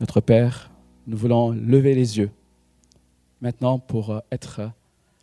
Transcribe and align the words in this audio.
Notre 0.00 0.22
Père, 0.22 0.70
nous 1.06 1.18
voulons 1.18 1.50
lever 1.50 1.94
les 1.94 2.16
yeux 2.16 2.30
maintenant 3.42 3.78
pour 3.78 4.12
euh, 4.12 4.20
être, 4.32 4.72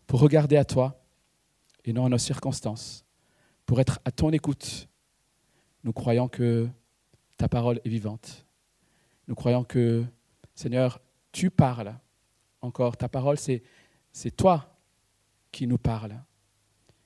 pour 0.06 0.20
regarder 0.20 0.56
à 0.56 0.66
toi 0.66 1.02
et 1.84 1.94
non 1.94 2.06
à 2.06 2.10
nos 2.10 2.20
circonstances, 2.20 3.04
pour 3.66 3.80
être 3.82 4.00
à 4.06 4.12
ton 4.12 4.30
écoute. 4.30 4.88
Nous 5.84 5.94
croyons 5.94 6.28
que 6.28 6.70
ta 7.38 7.50
parole 7.50 7.82
est 7.84 7.90
vivante. 7.90 8.46
Nous 9.28 9.34
croyons 9.34 9.64
que, 9.64 10.06
Seigneur, 10.54 11.02
tu 11.32 11.50
parles 11.50 11.96
encore. 12.62 12.98
Ta 12.98 13.10
parole, 13.10 13.40
c'est, 13.40 13.64
c'est 14.12 14.36
toi 14.38 14.78
qui 15.52 15.66
nous 15.66 15.80
parles. 15.80 16.22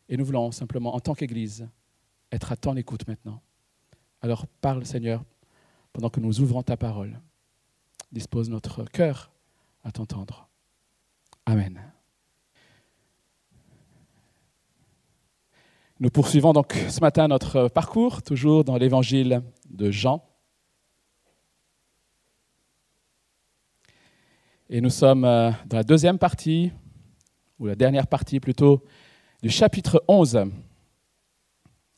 Et 0.09 0.17
nous 0.17 0.25
voulons 0.25 0.51
simplement, 0.51 0.93
en 0.93 0.99
tant 0.99 1.13
qu'Église, 1.13 1.69
être 2.33 2.51
à 2.51 2.57
ton 2.57 2.75
écoute 2.75 3.07
maintenant. 3.07 3.41
Alors 4.21 4.45
parle, 4.45 4.85
Seigneur, 4.85 5.23
pendant 5.93 6.09
que 6.09 6.19
nous 6.19 6.41
ouvrons 6.41 6.63
ta 6.63 6.75
parole. 6.75 7.17
Dispose 8.11 8.49
notre 8.49 8.83
cœur 8.83 9.31
à 9.83 9.91
t'entendre. 9.91 10.49
Amen. 11.45 11.81
Nous 16.01 16.09
poursuivons 16.09 16.51
donc 16.51 16.73
ce 16.89 16.99
matin 16.99 17.27
notre 17.27 17.69
parcours, 17.69 18.21
toujours 18.21 18.63
dans 18.63 18.75
l'évangile 18.75 19.41
de 19.69 19.91
Jean. 19.91 20.27
Et 24.69 24.81
nous 24.81 24.89
sommes 24.89 25.25
euh, 25.25 25.51
dans 25.67 25.77
la 25.77 25.83
deuxième 25.83 26.17
partie, 26.17 26.71
ou 27.59 27.67
la 27.67 27.75
dernière 27.75 28.07
partie 28.07 28.39
plutôt, 28.39 28.83
du 29.41 29.49
chapitre 29.49 30.03
11. 30.07 30.45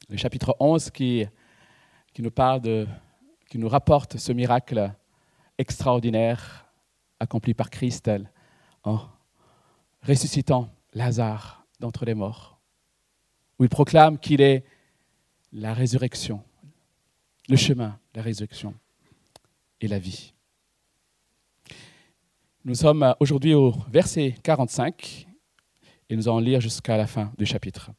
Le 0.10 0.18
chapitre 0.18 0.56
11 0.60 0.92
qui, 0.92 1.26
qui 2.14 2.22
nous 2.22 2.32
parle 2.32 2.62
de, 2.62 2.88
qui 3.50 3.58
nous 3.58 3.70
rapporte 3.70 4.18
ce 4.18 4.32
miracle 4.32 4.94
extraordinaire 5.58 6.66
accompli 7.20 7.54
par 7.54 7.70
Christ 7.70 8.10
en 8.84 9.00
ressuscitant 10.02 10.70
Lazare 10.94 11.66
d'entre 11.80 12.06
les 12.06 12.14
morts, 12.14 12.60
où 13.60 13.64
il 13.64 13.70
proclame 13.70 14.18
qu'il 14.18 14.42
est 14.42 14.66
la 15.52 15.74
résurrection, 15.74 16.44
le 17.50 17.56
chemin, 17.56 18.00
la 18.16 18.22
résurrection 18.22 18.74
et 19.82 19.88
la 19.88 20.00
vie. 20.00 20.34
Nous 22.66 22.76
sommes 22.76 23.16
aujourd'hui 23.20 23.54
au 23.54 23.72
verset 23.90 24.36
45 24.44 25.28
et 26.10 26.16
nous 26.16 26.28
allons 26.28 26.40
lire 26.40 26.62
jusqu'à 26.62 26.96
la 26.96 27.08
fin 27.08 27.34
du 27.38 27.46
chapitre. 27.46 27.92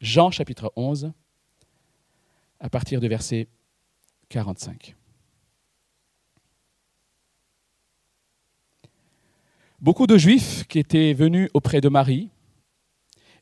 Jean 0.00 0.30
chapitre 0.30 0.72
11, 0.76 1.12
à 2.60 2.68
partir 2.68 3.00
du 3.00 3.08
verset 3.08 3.48
45. 4.28 4.96
Beaucoup 9.80 10.06
de 10.06 10.16
Juifs 10.16 10.66
qui 10.68 10.78
étaient 10.78 11.12
venus 11.12 11.50
auprès 11.52 11.82
de 11.82 11.90
Marie 11.90 12.30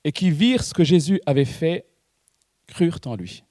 et 0.02 0.10
qui 0.10 0.30
virent 0.30 0.64
ce 0.64 0.74
que 0.74 0.82
Jésus 0.82 1.20
avait 1.26 1.44
fait 1.44 1.86
crurent 2.66 2.98
en 3.06 3.14
lui. 3.14 3.44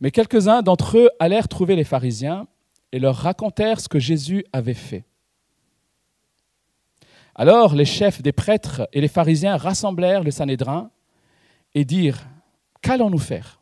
Mais 0.00 0.10
quelques-uns 0.10 0.62
d'entre 0.62 0.96
eux 0.96 1.10
allèrent 1.18 1.48
trouver 1.48 1.76
les 1.76 1.84
pharisiens 1.84 2.48
et 2.90 2.98
leur 2.98 3.16
racontèrent 3.16 3.80
ce 3.80 3.88
que 3.88 3.98
Jésus 3.98 4.44
avait 4.52 4.72
fait. 4.72 5.04
Alors 7.34 7.74
les 7.74 7.84
chefs 7.84 8.22
des 8.22 8.32
prêtres 8.32 8.88
et 8.94 9.02
les 9.02 9.08
pharisiens 9.08 9.58
rassemblèrent 9.58 10.24
le 10.24 10.30
Sanhédrin 10.30 10.90
et 11.74 11.84
dirent 11.84 12.26
Qu'allons-nous 12.80 13.18
faire? 13.18 13.60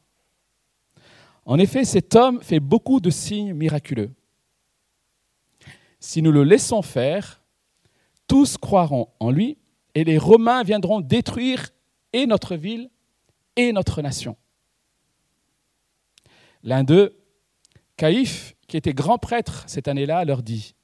En 1.44 1.58
effet, 1.58 1.84
cet 1.84 2.14
homme 2.14 2.40
fait 2.40 2.60
beaucoup 2.60 3.00
de 3.00 3.10
signes 3.10 3.52
miraculeux. 3.52 4.10
Si 6.02 6.20
nous 6.20 6.32
le 6.32 6.42
laissons 6.42 6.82
faire, 6.82 7.44
tous 8.26 8.56
croiront 8.56 9.10
en 9.20 9.30
lui 9.30 9.56
et 9.94 10.02
les 10.02 10.18
Romains 10.18 10.64
viendront 10.64 11.00
détruire 11.00 11.70
et 12.12 12.26
notre 12.26 12.56
ville 12.56 12.90
et 13.54 13.72
notre 13.72 14.02
nation. 14.02 14.36
L'un 16.64 16.82
d'eux, 16.82 17.16
Caïphe, 17.96 18.56
qui 18.66 18.76
était 18.76 18.94
grand 18.94 19.18
prêtre 19.18 19.62
cette 19.68 19.86
année-là, 19.86 20.24
leur 20.24 20.42
dit 20.42 20.74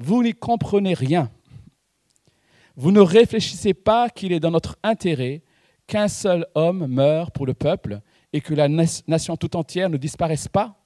Vous 0.00 0.20
n'y 0.20 0.34
comprenez 0.34 0.94
rien. 0.94 1.30
Vous 2.74 2.90
ne 2.90 3.00
réfléchissez 3.00 3.72
pas 3.72 4.10
qu'il 4.10 4.32
est 4.32 4.40
dans 4.40 4.50
notre 4.50 4.76
intérêt 4.82 5.44
qu'un 5.86 6.08
seul 6.08 6.44
homme 6.56 6.88
meure 6.88 7.30
pour 7.30 7.46
le 7.46 7.54
peuple 7.54 8.00
et 8.32 8.40
que 8.40 8.52
la 8.52 8.66
nation 8.66 9.36
tout 9.36 9.56
entière 9.56 9.90
ne 9.90 9.96
disparaisse 9.96 10.48
pas 10.48 10.85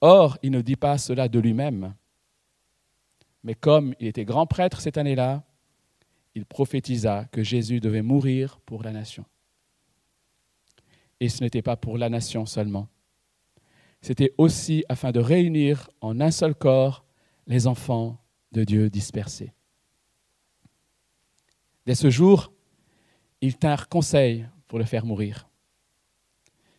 Or, 0.00 0.38
il 0.42 0.50
ne 0.50 0.60
dit 0.60 0.76
pas 0.76 0.98
cela 0.98 1.28
de 1.28 1.38
lui-même. 1.38 1.94
Mais 3.42 3.54
comme 3.54 3.94
il 3.98 4.06
était 4.06 4.24
grand 4.24 4.46
prêtre 4.46 4.80
cette 4.80 4.98
année-là, 4.98 5.44
il 6.34 6.44
prophétisa 6.44 7.24
que 7.32 7.42
Jésus 7.42 7.80
devait 7.80 8.02
mourir 8.02 8.60
pour 8.60 8.82
la 8.82 8.92
nation. 8.92 9.24
Et 11.20 11.28
ce 11.28 11.42
n'était 11.42 11.62
pas 11.62 11.76
pour 11.76 11.98
la 11.98 12.08
nation 12.08 12.46
seulement. 12.46 12.88
C'était 14.00 14.32
aussi 14.38 14.84
afin 14.88 15.10
de 15.10 15.18
réunir 15.18 15.90
en 16.00 16.20
un 16.20 16.30
seul 16.30 16.54
corps 16.54 17.04
les 17.46 17.66
enfants 17.66 18.18
de 18.52 18.62
Dieu 18.62 18.88
dispersés. 18.88 19.52
Dès 21.86 21.94
ce 21.94 22.10
jour, 22.10 22.52
ils 23.40 23.56
tinrent 23.56 23.88
conseil 23.88 24.46
pour 24.68 24.78
le 24.78 24.84
faire 24.84 25.06
mourir. 25.06 25.48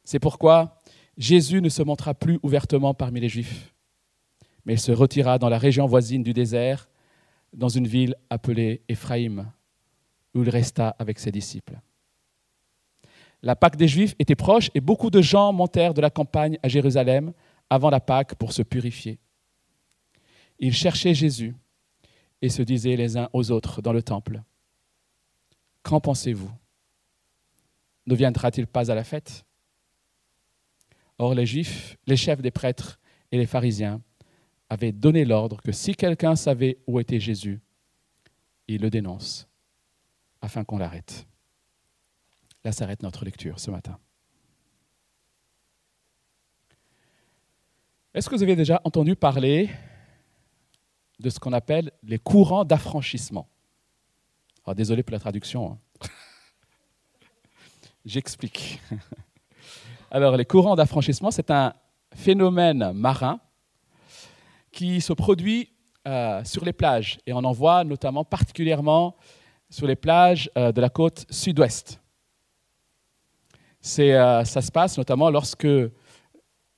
C'est 0.03 0.19
pourquoi 0.19 0.78
Jésus 1.19 1.61
ne 1.61 1.67
se 1.67 1.83
montra 1.83 2.13
plus 2.13 2.39
ouvertement 2.43 2.93
parmi 2.93 3.19
les 3.19 3.27
Juifs, 3.27 3.75
mais 4.63 4.75
il 4.75 4.79
se 4.79 4.93
retira 4.93 5.37
dans 5.37 5.49
la 5.49 5.57
région 5.57 5.85
voisine 5.85 6.23
du 6.23 6.33
désert, 6.33 6.89
dans 7.53 7.67
une 7.67 7.87
ville 7.87 8.15
appelée 8.29 8.81
Éphraïm, 8.87 9.51
où 10.33 10.43
il 10.43 10.49
resta 10.49 10.95
avec 10.97 11.19
ses 11.19 11.31
disciples. 11.31 11.77
La 13.41 13.57
Pâque 13.57 13.75
des 13.75 13.87
Juifs 13.87 14.15
était 14.17 14.35
proche 14.35 14.71
et 14.73 14.81
beaucoup 14.81 15.09
de 15.09 15.21
gens 15.21 15.51
montèrent 15.51 15.93
de 15.93 16.01
la 16.01 16.09
campagne 16.09 16.57
à 16.63 16.69
Jérusalem 16.69 17.33
avant 17.69 17.89
la 17.89 17.99
Pâque 17.99 18.35
pour 18.35 18.53
se 18.53 18.61
purifier. 18.61 19.19
Ils 20.57 20.73
cherchaient 20.73 21.13
Jésus 21.13 21.53
et 22.41 22.49
se 22.49 22.61
disaient 22.61 22.95
les 22.95 23.17
uns 23.17 23.29
aux 23.33 23.51
autres 23.51 23.81
dans 23.81 23.93
le 23.93 24.03
temple, 24.03 24.41
Qu'en 25.83 25.99
pensez-vous? 25.99 26.51
Ne 28.05 28.15
viendra-t-il 28.15 28.67
pas 28.67 28.91
à 28.91 28.95
la 28.95 29.03
fête? 29.03 29.45
Or, 31.19 31.35
les 31.35 31.45
Juifs, 31.45 31.97
les 32.07 32.15
chefs 32.15 32.41
des 32.41 32.49
prêtres 32.49 32.97
et 33.31 33.37
les 33.37 33.45
pharisiens 33.45 34.01
avaient 34.69 34.93
donné 34.93 35.25
l'ordre 35.25 35.61
que 35.61 35.73
si 35.73 35.93
quelqu'un 35.93 36.37
savait 36.37 36.79
où 36.87 36.99
était 36.99 37.19
Jésus, 37.19 37.59
il 38.69 38.81
le 38.81 38.89
dénonce 38.89 39.47
afin 40.41 40.63
qu'on 40.63 40.77
l'arrête. 40.77 41.27
Là 42.63 42.71
s'arrête 42.71 43.03
notre 43.03 43.25
lecture 43.25 43.59
ce 43.59 43.69
matin. 43.69 43.99
Est-ce 48.13 48.29
que 48.29 48.35
vous 48.35 48.43
avez 48.43 48.55
déjà 48.55 48.79
entendu 48.85 49.15
parler 49.15 49.69
de 51.19 51.29
ce 51.29 51.39
qu'on 51.39 51.53
appelle 51.53 51.91
les 52.03 52.17
courants 52.17 52.63
d'affranchissement? 52.63 53.49
Ah, 54.65 54.73
Désolé 54.73 55.03
pour 55.03 55.13
la 55.13 55.19
traduction. 55.19 55.73
Hein. 55.73 55.79
J'explique. 58.05 58.79
Alors, 60.11 60.37
les 60.37 60.45
courants 60.45 60.75
d'affranchissement, 60.75 61.29
c'est 61.29 61.51
un 61.51 61.73
phénomène 62.15 62.93
marin 62.93 63.39
qui 64.71 65.01
se 65.01 65.13
produit 65.13 65.71
euh, 66.07 66.43
sur 66.43 66.65
les 66.65 66.73
plages. 66.73 67.19
Et 67.27 67.33
on 67.33 67.43
en 67.43 67.51
voit 67.51 67.83
notamment 67.83 68.23
particulièrement 68.23 69.15
sur 69.69 69.85
les 69.85 69.95
plages 69.95 70.49
euh, 70.57 70.71
de 70.71 70.81
la 70.81 70.89
côte 70.89 71.25
sud-ouest. 71.29 72.01
Euh, 73.99 74.43
ça 74.43 74.61
se 74.61 74.71
passe 74.71 74.97
notamment 74.97 75.29
lorsque, 75.29 75.67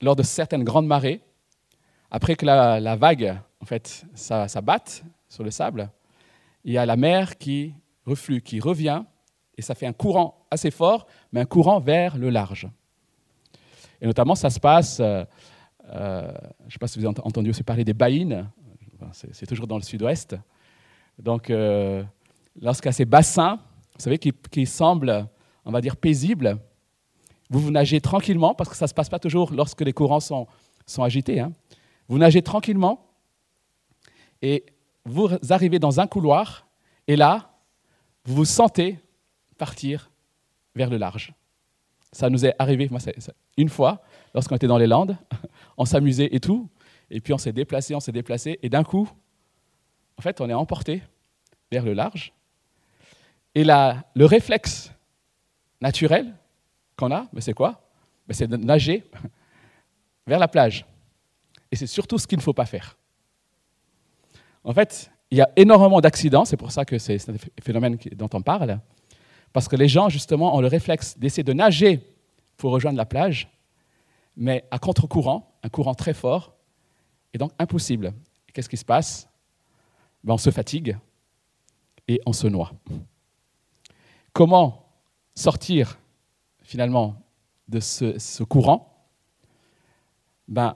lors 0.02 0.16
de 0.18 0.24
certaines 0.24 0.66
grandes 0.66 0.88
marées, 0.88 1.22
après 2.10 2.36
que 2.36 2.46
la, 2.46 2.96
vague 2.98 3.40
en 3.62 3.66
fait, 3.66 4.04
sur 4.14 5.44
le 5.44 5.52
sable, 5.52 5.90
il 6.66 6.74
y 6.74 6.78
a 6.78 6.86
la 6.86 6.98
mer 6.98 7.38
qui 7.38 7.74
reflue, 8.06 8.42
qui 8.42 8.60
revient, 8.60 9.04
et 9.58 9.62
ça 9.62 9.74
fait 9.74 9.86
un 9.86 9.94
courant 9.94 10.46
assez 10.52 10.70
fort, 10.70 11.08
mais 11.32 11.40
un 11.40 11.46
courant 11.46 11.80
vers 11.80 12.18
le 12.18 12.30
large. 12.30 12.68
Et 14.02 14.08
notamment, 14.08 14.36
ça 14.36 14.50
se 14.50 14.60
passe, 14.60 15.00
euh, 15.00 15.24
euh, 15.90 16.34
je 16.62 16.66
ne 16.66 16.72
sais 16.72 16.80
pas 16.80 16.88
si 16.88 17.00
vous 17.00 17.06
avez 17.06 17.20
entendu 17.20 17.52
aussi 17.52 17.64
parler 17.64 17.84
des 17.84 17.94
baïnes, 17.94 18.50
c'est 19.14 19.46
toujours 19.46 19.68
dans 19.68 19.78
le 19.78 19.84
sud-ouest. 19.84 20.36
Donc, 21.20 21.50
euh, 21.50 22.04
a 22.64 22.92
ces 22.92 23.06
bassins, 23.06 23.60
vous 23.96 24.00
savez, 24.00 24.18
qui, 24.18 24.66
semblent, 24.66 25.28
on 25.66 25.72
va 25.72 25.82
dire, 25.82 25.96
paisibles, 25.96 26.60
vous, 27.50 27.60
vous 27.60 27.72
nagez 27.72 28.02
tranquillement, 28.02 28.56
parce 28.56 28.70
que 28.70 28.76
ça 28.76 28.86
ne 28.86 28.90
se 28.90 28.94
passe 28.94 29.10
pas 29.10 29.20
toujours 29.20 29.54
lorsque 29.54 29.82
les 29.82 29.94
courants 29.94 30.20
sont, 30.20 30.48
sont 30.86 31.04
agités. 31.04 31.40
Hein. 31.40 31.52
Vous 32.08 32.18
nagez 32.18 32.42
tranquillement 32.42 33.08
et 34.42 34.66
vous 35.06 35.30
arrivez 35.50 35.78
dans 35.78 36.00
un 36.00 36.08
couloir, 36.08 36.68
et 37.08 37.16
là, 37.16 37.52
vous 38.26 38.36
vous 38.36 38.46
sentez 38.46 39.00
partir 39.58 40.12
vers 40.76 40.90
le 40.90 40.98
large. 40.98 41.34
Ça 42.12 42.30
nous 42.30 42.46
est 42.46 42.54
arrivé, 42.60 42.88
moi, 42.90 43.00
une 43.58 43.70
fois, 43.70 44.02
lorsqu'on 44.34 44.56
était 44.56 44.68
dans 44.68 44.78
les 44.78 44.88
Landes, 44.88 45.18
on 45.78 45.86
s'amusait 45.86 46.30
et 46.32 46.40
tout. 46.40 46.70
Et 47.10 47.20
puis 47.20 47.34
on 47.34 47.38
s'est 47.38 47.54
déplacé, 47.54 47.94
on 47.96 48.00
s'est 48.00 48.12
déplacé, 48.12 48.60
et 48.62 48.70
d'un 48.70 48.84
coup, 48.84 49.10
en 50.18 50.22
fait, 50.22 50.40
on 50.42 50.50
est 50.50 50.54
emporté 50.54 51.04
vers 51.72 51.84
le 51.84 51.94
large. 51.94 52.34
Et 53.54 53.64
là, 53.64 54.06
le 54.16 54.26
réflexe 54.26 54.92
naturel 55.82 56.34
qu'on 56.96 57.12
a, 57.12 57.28
c'est 57.40 57.54
quoi? 57.54 57.82
C'est 58.30 58.48
de 58.48 58.56
nager 58.56 59.04
vers 60.28 60.40
la 60.40 60.48
plage. 60.48 60.86
Et 61.72 61.76
c'est 61.76 61.88
surtout 61.88 62.18
ce 62.18 62.28
qu'il 62.28 62.38
ne 62.38 62.44
faut 62.44 62.54
pas 62.54 62.66
faire. 62.66 62.98
En 64.64 64.74
fait, 64.74 65.12
il 65.32 65.38
y 65.38 65.42
a 65.42 65.50
énormément 65.56 66.00
d'accidents, 66.02 66.46
c'est 66.46 66.58
pour 66.58 66.72
ça 66.72 66.86
que 66.86 66.98
c'est 66.98 67.18
un 67.30 67.36
phénomène 67.62 67.98
dont 68.16 68.30
on 68.34 68.42
parle, 68.42 68.80
parce 69.54 69.68
que 69.68 69.76
les 69.76 69.88
gens, 69.88 70.10
justement, 70.10 70.56
ont 70.56 70.62
le 70.62 70.68
réflexe 70.68 71.18
d'essayer 71.18 71.44
de 71.44 71.54
nager 71.54 72.00
pour 72.58 72.72
rejoindre 72.72 72.98
la 72.98 73.06
plage, 73.06 73.50
mais 74.36 74.66
à 74.72 74.80
contre-courant, 74.80 75.52
un 75.64 75.70
courant 75.70 75.94
très 75.94 76.14
fort, 76.14 76.54
et 77.34 77.38
donc 77.38 77.52
impossible. 77.60 78.14
Qu'est-ce 78.54 78.70
qui 78.70 78.78
se 78.78 78.86
passe? 78.86 79.28
Ben, 80.24 80.34
On 80.34 80.38
se 80.38 80.50
fatigue 80.50 80.98
et 82.08 82.22
on 82.26 82.34
se 82.34 82.48
noie. 82.48 82.72
Comment 84.34 84.86
sortir 85.36 86.00
finalement 86.62 87.16
de 87.68 87.80
ce, 87.80 88.44
courant? 88.44 89.06
Ben, 90.48 90.76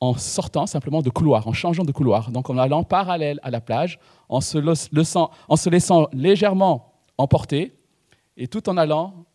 En 0.00 0.14
sortant 0.14 0.66
simplement 0.66 1.02
de 1.02 1.10
couloir, 1.10 1.48
en 1.48 1.52
changeant 1.52 1.84
de 1.84 1.92
couloir. 1.92 2.30
Donc 2.30 2.50
en 2.50 2.58
allant 2.58 2.84
parallèle 2.84 3.40
à 3.42 3.50
la 3.50 3.60
plage, 3.60 3.98
en 4.28 4.40
se, 4.40 4.58
en 5.48 5.56
se 5.56 5.70
laissant 5.70 6.08
légèrement 6.12 6.92
emporter, 7.18 7.77
et 8.38 8.48
tout 8.48 8.68
en 8.68 8.76
allant 8.78 9.26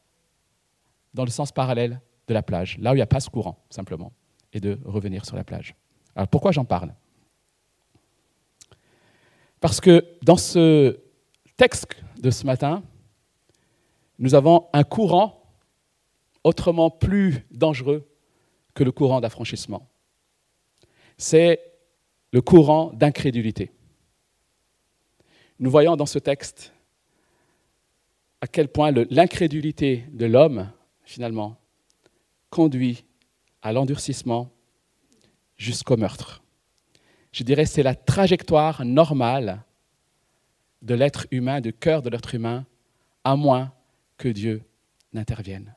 dans 1.14 1.26
le 1.26 1.30
sens 1.30 1.52
parallèle 1.52 2.02
de 2.28 2.34
la 2.34 2.42
plage, 2.42 2.78
là 2.80 2.92
où 2.92 2.94
il 2.96 2.98
n'y 2.98 3.04
a 3.04 3.08
pas 3.08 3.20
ce 3.20 3.30
courant, 3.30 3.64
simplement, 3.70 4.14
et 4.54 4.60
de 4.60 4.80
revenir 4.86 5.26
sur 5.26 5.36
la 5.36 5.44
plage. 5.44 5.76
Alors 6.16 6.28
pourquoi 6.30 6.52
j'en 6.52 6.66
parle? 6.66 6.96
Parce 9.60 9.80
que 9.80 10.06
dans 10.24 10.38
ce 10.38 11.00
texte 11.58 11.96
de 12.18 12.32
ce 12.32 12.46
matin, 12.46 12.82
nous 14.20 14.36
avons 14.36 14.68
un 14.74 14.84
courant 14.84 15.44
autrement 16.44 16.90
plus 16.90 17.46
dangereux 17.52 18.10
que 18.74 18.84
le 18.84 18.92
courant 18.92 19.22
d'affranchissement. 19.22 19.90
C'est 21.18 21.60
le 22.32 22.42
courant 22.42 22.92
d'incrédulité. 22.94 23.72
Nous 25.60 25.70
voyons 25.70 25.96
dans 25.96 26.06
ce 26.06 26.20
texte 26.20 26.74
à 28.44 28.48
quel 28.48 28.68
point 28.68 28.92
l'incrédulité 29.10 30.04
de 30.12 30.26
l'homme, 30.26 30.70
finalement, 31.06 31.56
conduit 32.50 33.06
à 33.62 33.72
l'endurcissement 33.72 34.52
jusqu'au 35.56 35.96
meurtre. 35.96 36.44
Je 37.32 37.46
dirais 37.46 37.66
c'est 37.66 37.84
la 37.84 37.96
trajectoire 37.96 38.84
normale 38.84 39.64
de 40.82 40.94
l'être 40.94 41.26
humain, 41.32 41.62
du 41.62 41.72
cœur 41.72 42.02
de 42.02 42.10
l'être 42.10 42.36
humain, 42.36 42.66
à 43.24 43.38
moins 43.38 43.72
que 44.18 44.28
Dieu 44.28 44.62
n'intervienne. 45.14 45.74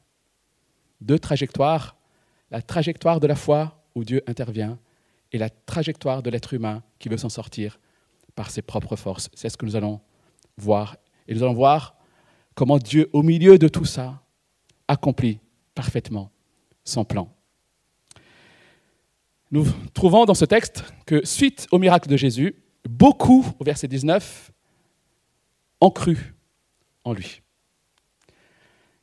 Deux 1.01 1.21
trajectoires, 1.21 1.97
la 2.51 2.63
trajectoire 2.63 3.21
de 3.21 3.29
la 3.29 3.37
foi 3.37 3.81
où 3.95 4.03
Dieu 4.03 4.25
intervient 4.27 4.77
et 5.31 5.39
la 5.39 5.51
trajectoire 5.51 6.21
de 6.21 6.31
l'être 6.31 6.53
humain 6.53 6.83
qui 6.99 7.09
veut 7.09 7.17
s'en 7.17 7.29
sortir 7.29 7.79
par 8.35 8.51
ses 8.51 8.63
propres 8.63 8.97
forces. 8.97 9.31
C'est 9.35 9.51
ce 9.51 9.57
que 9.57 9.67
nous 9.67 9.77
allons 9.77 10.01
voir. 10.57 10.97
Et 11.29 11.35
nous 11.35 11.45
allons 11.45 11.55
voir 11.55 11.95
comment 12.56 12.79
Dieu, 12.79 13.08
au 13.12 13.23
milieu 13.23 13.58
de 13.58 13.69
tout 13.69 13.85
ça, 13.85 14.20
accomplit 14.88 15.38
parfaitement 15.75 16.32
son 16.82 17.05
plan. 17.05 17.32
Nous 19.53 19.67
trouvons 19.94 20.25
dans 20.25 20.35
ce 20.35 20.44
texte 20.44 20.82
que 21.05 21.25
suite 21.25 21.69
au 21.70 21.79
miracle 21.79 22.08
de 22.08 22.17
Jésus, 22.17 22.56
beaucoup, 22.88 23.47
au 23.61 23.64
verset 23.64 23.87
19, 23.87 24.50
ont 25.81 25.91
cru 25.91 26.35
en 27.05 27.12
lui. 27.12 27.43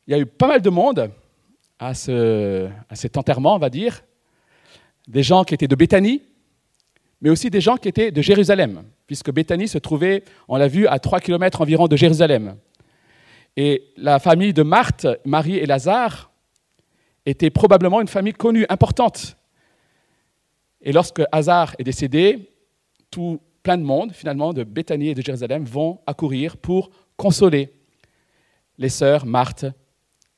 Il 0.08 0.12
y 0.12 0.14
a 0.16 0.20
eu 0.20 0.26
pas 0.26 0.48
mal 0.48 0.62
de 0.62 0.70
monde 0.70 1.12
à, 1.80 1.94
ce, 1.94 2.68
à 2.90 2.96
cet 2.96 3.18
enterrement, 3.18 3.56
on 3.56 3.60
va 3.60 3.70
dire, 3.70 4.04
des 5.08 5.24
gens 5.24 5.44
qui 5.44 5.54
étaient 5.54 5.68
de 5.68 5.76
Béthanie, 5.76 6.24
mais 7.22 7.30
aussi 7.30 7.50
des 7.50 7.62
gens 7.62 7.78
qui 7.78 7.88
étaient 7.88 8.12
de 8.12 8.22
Jérusalem, 8.22 8.84
puisque 9.06 9.32
Béthanie 9.32 9.68
se 9.68 9.78
trouvait, 9.78 10.24
on 10.48 10.58
l'a 10.58 10.68
vu, 10.68 10.88
à 10.88 11.00
3 11.00 11.20
km 11.20 11.62
environ 11.62 11.88
de 11.88 11.96
Jérusalem. 11.96 12.58
Et 13.56 13.94
la 13.98 14.20
famille 14.20 14.54
de 14.54 14.64
Marthe, 14.64 15.08
Marie 15.26 15.58
et 15.58 15.66
Lazare 15.66 16.32
était 17.26 17.50
probablement 17.50 18.02
une 18.02 18.08
famille 18.08 18.34
connue, 18.34 18.66
importante. 18.70 19.38
Et 20.82 20.92
lorsque 20.92 21.22
Hazar 21.32 21.76
est 21.78 21.84
décédé, 21.84 22.50
tout 23.10 23.40
plein 23.62 23.78
de 23.78 23.84
monde, 23.84 24.12
finalement, 24.12 24.54
de 24.54 24.64
Béthanie 24.64 25.10
et 25.10 25.16
de 25.16 25.22
Jérusalem, 25.22 25.64
vont 25.64 26.02
accourir 26.06 26.58
pour 26.58 26.90
consoler 27.16 27.72
les 28.78 28.90
sœurs 28.90 29.26
Marthe 29.26 29.66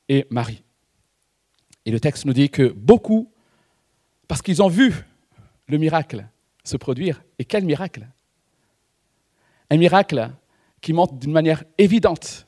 et 0.07 0.27
Marie. 0.29 0.63
Et 1.85 1.91
le 1.91 1.99
texte 1.99 2.25
nous 2.25 2.33
dit 2.33 2.49
que 2.49 2.67
beaucoup, 2.67 3.31
parce 4.27 4.41
qu'ils 4.41 4.61
ont 4.61 4.67
vu 4.67 4.93
le 5.67 5.77
miracle 5.77 6.27
se 6.63 6.77
produire, 6.77 7.23
et 7.39 7.45
quel 7.45 7.63
miracle? 7.63 8.07
Un 9.69 9.77
miracle 9.77 10.29
qui 10.81 10.93
montre 10.93 11.13
d'une 11.15 11.31
manière 11.31 11.63
évidente 11.77 12.47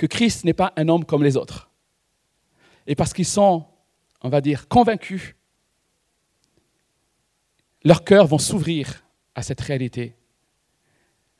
que 0.00 0.06
Christ 0.06 0.44
n'est 0.44 0.54
pas 0.54 0.72
un 0.76 0.88
homme 0.88 1.04
comme 1.04 1.22
les 1.22 1.36
autres. 1.36 1.70
Et 2.86 2.94
parce 2.94 3.12
qu'ils 3.12 3.26
sont, 3.26 3.66
on 4.22 4.30
va 4.30 4.40
dire, 4.40 4.66
convaincus 4.66 5.34
leurs 7.84 8.02
cœurs 8.02 8.26
vont 8.26 8.38
s'ouvrir 8.38 9.04
à 9.34 9.42
cette 9.42 9.60
réalité 9.60 10.16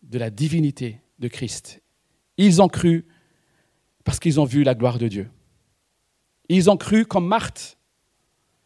de 0.03 0.19
la 0.19 0.29
divinité 0.29 1.01
de 1.19 1.29
Christ. 1.29 1.81
Ils 2.37 2.61
ont 2.61 2.69
cru 2.69 3.07
parce 4.05 4.21
qu'ils 4.21 4.39
ont 4.39 4.45
vu 4.45 4.63
la 4.63 4.75
gloire 4.75 4.99
de 4.99 5.09
Dieu. 5.09 5.31
Ils 6.51 6.69
ont 6.69 6.77
cru 6.77 7.07
comme 7.07 7.27
Marthe, 7.27 7.79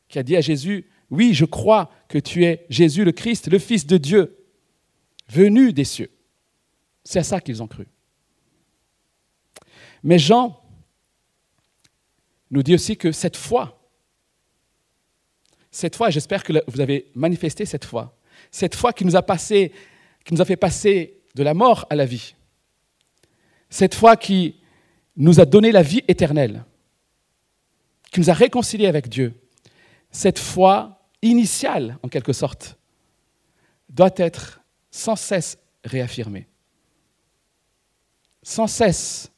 qui 0.08 0.18
a 0.18 0.24
dit 0.24 0.36
à 0.36 0.40
Jésus, 0.40 0.88
oui, 1.08 1.34
je 1.34 1.44
crois 1.44 1.88
que 2.08 2.18
tu 2.18 2.44
es 2.44 2.66
Jésus 2.68 3.04
le 3.04 3.12
Christ, 3.12 3.46
le 3.46 3.60
Fils 3.60 3.86
de 3.86 3.96
Dieu, 3.96 4.44
venu 5.28 5.72
des 5.72 5.84
cieux. 5.84 6.10
C'est 7.04 7.20
à 7.20 7.24
ça 7.24 7.40
qu'ils 7.40 7.62
ont 7.62 7.68
cru. 7.68 7.86
Mais 10.04 10.18
Jean 10.18 10.60
nous 12.50 12.62
dit 12.62 12.74
aussi 12.74 12.96
que 12.96 13.10
cette 13.10 13.36
foi 13.36 13.84
cette 15.74 15.96
foi, 15.96 16.08
j'espère 16.08 16.44
que 16.44 16.52
vous 16.68 16.80
avez 16.80 17.10
manifesté 17.16 17.66
cette 17.66 17.84
foi, 17.84 18.16
cette 18.52 18.76
foi 18.76 18.92
qui 18.92 19.04
nous 19.04 19.16
a 19.16 19.22
passé, 19.22 19.72
qui 20.24 20.32
nous 20.32 20.40
a 20.40 20.44
fait 20.44 20.56
passer 20.56 21.20
de 21.34 21.42
la 21.42 21.52
mort 21.52 21.84
à 21.90 21.96
la 21.96 22.06
vie, 22.06 22.36
cette 23.70 23.96
foi 23.96 24.16
qui 24.16 24.60
nous 25.16 25.40
a 25.40 25.44
donné 25.44 25.72
la 25.72 25.82
vie 25.82 26.04
éternelle, 26.06 26.64
qui 28.12 28.20
nous 28.20 28.30
a 28.30 28.34
réconciliés 28.34 28.86
avec 28.86 29.08
Dieu, 29.08 29.34
cette 30.12 30.38
foi 30.38 31.08
initiale 31.22 31.98
en 32.04 32.08
quelque 32.08 32.32
sorte, 32.32 32.78
doit 33.88 34.14
être 34.16 34.60
sans 34.92 35.16
cesse 35.16 35.58
réaffirmée, 35.82 36.46
sans 38.44 38.68
cesse 38.68 39.32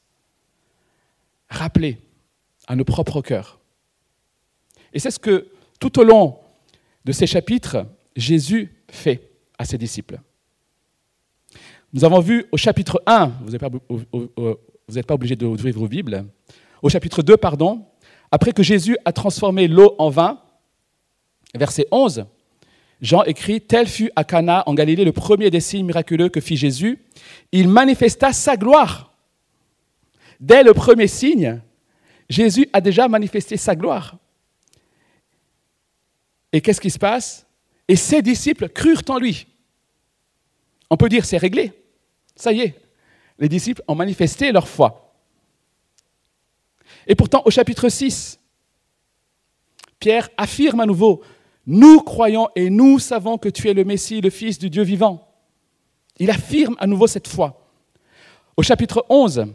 rappelée 1.49 1.97
à 2.67 2.75
nos 2.75 2.83
propres 2.83 3.21
cœurs. 3.21 3.59
Et 4.93 4.99
c'est 4.99 5.11
ce 5.11 5.19
que 5.19 5.47
tout 5.79 5.99
au 5.99 6.03
long 6.03 6.37
de 7.05 7.11
ces 7.11 7.27
chapitres, 7.27 7.85
Jésus 8.15 8.73
fait 8.89 9.31
à 9.57 9.65
ses 9.65 9.77
disciples. 9.77 10.19
Nous 11.93 12.03
avons 12.03 12.19
vu 12.19 12.45
au 12.51 12.57
chapitre 12.57 13.01
1, 13.05 13.27
vous 13.41 13.51
n'êtes 13.51 15.07
pas, 15.07 15.13
obligé 15.13 15.35
d'ouvrir 15.35 15.77
vos 15.77 15.87
Bibles, 15.87 16.25
au 16.81 16.89
chapitre 16.89 17.21
2, 17.21 17.37
pardon, 17.37 17.85
après 18.31 18.51
que 18.51 18.63
Jésus 18.63 18.97
a 19.05 19.13
transformé 19.13 19.67
l'eau 19.67 19.95
en 19.97 20.09
vin, 20.09 20.41
verset 21.55 21.87
11, 21.91 22.25
Jean 23.01 23.23
écrit 23.23 23.61
Tel 23.61 23.87
fut 23.87 24.11
à 24.15 24.23
Cana 24.23 24.63
en 24.65 24.73
Galilée 24.73 25.05
le 25.05 25.11
premier 25.11 25.49
des 25.49 25.59
signes 25.59 25.85
miraculeux 25.85 26.29
que 26.29 26.41
fit 26.41 26.57
Jésus. 26.57 26.99
Il 27.51 27.67
manifesta 27.67 28.33
sa 28.33 28.57
gloire. 28.57 29.13
Dès 30.39 30.63
le 30.63 30.73
premier 30.73 31.07
signe, 31.07 31.61
Jésus 32.29 32.67
a 32.73 32.81
déjà 32.81 33.07
manifesté 33.07 33.57
sa 33.57 33.75
gloire. 33.75 34.17
Et 36.51 36.61
qu'est-ce 36.61 36.81
qui 36.81 36.91
se 36.91 36.99
passe? 36.99 37.45
Et 37.87 37.95
ses 37.95 38.21
disciples 38.21 38.69
crurent 38.69 39.03
en 39.09 39.17
lui. 39.17 39.47
On 40.89 40.97
peut 40.97 41.09
dire 41.09 41.25
c'est 41.25 41.37
réglé. 41.37 41.73
Ça 42.35 42.51
y 42.51 42.61
est, 42.61 42.75
les 43.39 43.49
disciples 43.49 43.81
ont 43.87 43.95
manifesté 43.95 44.51
leur 44.51 44.67
foi. 44.67 45.15
Et 47.07 47.15
pourtant, 47.15 47.41
au 47.45 47.51
chapitre 47.51 47.89
6, 47.89 48.39
Pierre 49.99 50.29
affirme 50.37 50.79
à 50.81 50.85
nouveau, 50.85 51.23
nous 51.65 51.99
croyons 52.01 52.49
et 52.55 52.69
nous 52.69 52.99
savons 52.99 53.37
que 53.37 53.49
tu 53.49 53.69
es 53.69 53.73
le 53.73 53.83
Messie, 53.83 54.21
le 54.21 54.29
Fils 54.29 54.59
du 54.59 54.69
Dieu 54.69 54.83
vivant. 54.83 55.27
Il 56.19 56.29
affirme 56.29 56.75
à 56.79 56.87
nouveau 56.87 57.07
cette 57.07 57.27
foi. 57.27 57.69
Au 58.55 58.63
chapitre 58.63 59.05
11, 59.09 59.53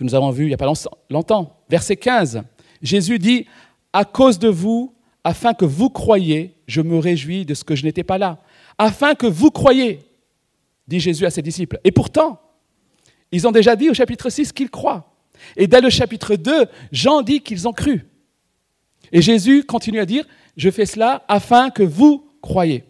que 0.00 0.04
nous 0.04 0.14
avons 0.14 0.30
vu 0.30 0.44
il 0.44 0.48
n'y 0.48 0.54
a 0.54 0.56
pas 0.56 0.72
longtemps, 1.10 1.60
verset 1.68 1.96
15, 1.96 2.42
Jésus 2.80 3.18
dit, 3.18 3.46
à 3.92 4.06
cause 4.06 4.38
de 4.38 4.48
vous, 4.48 4.94
afin 5.22 5.52
que 5.52 5.66
vous 5.66 5.90
croyiez, 5.90 6.54
je 6.66 6.80
me 6.80 6.98
réjouis 6.98 7.44
de 7.44 7.52
ce 7.52 7.64
que 7.64 7.76
je 7.76 7.84
n'étais 7.84 8.02
pas 8.02 8.16
là. 8.16 8.38
Afin 8.78 9.14
que 9.14 9.26
vous 9.26 9.50
croyiez, 9.50 10.00
dit 10.88 11.00
Jésus 11.00 11.26
à 11.26 11.30
ses 11.30 11.42
disciples. 11.42 11.78
Et 11.84 11.92
pourtant, 11.92 12.40
ils 13.30 13.46
ont 13.46 13.50
déjà 13.50 13.76
dit 13.76 13.90
au 13.90 13.94
chapitre 13.94 14.30
6 14.30 14.52
qu'ils 14.52 14.70
croient. 14.70 15.14
Et 15.54 15.66
dès 15.66 15.82
le 15.82 15.90
chapitre 15.90 16.34
2, 16.34 16.64
Jean 16.92 17.20
dit 17.20 17.42
qu'ils 17.42 17.68
ont 17.68 17.74
cru. 17.74 18.06
Et 19.12 19.20
Jésus 19.20 19.64
continue 19.64 20.00
à 20.00 20.06
dire, 20.06 20.24
je 20.56 20.70
fais 20.70 20.86
cela 20.86 21.26
afin 21.28 21.68
que 21.68 21.82
vous 21.82 22.26
croyiez. 22.40 22.84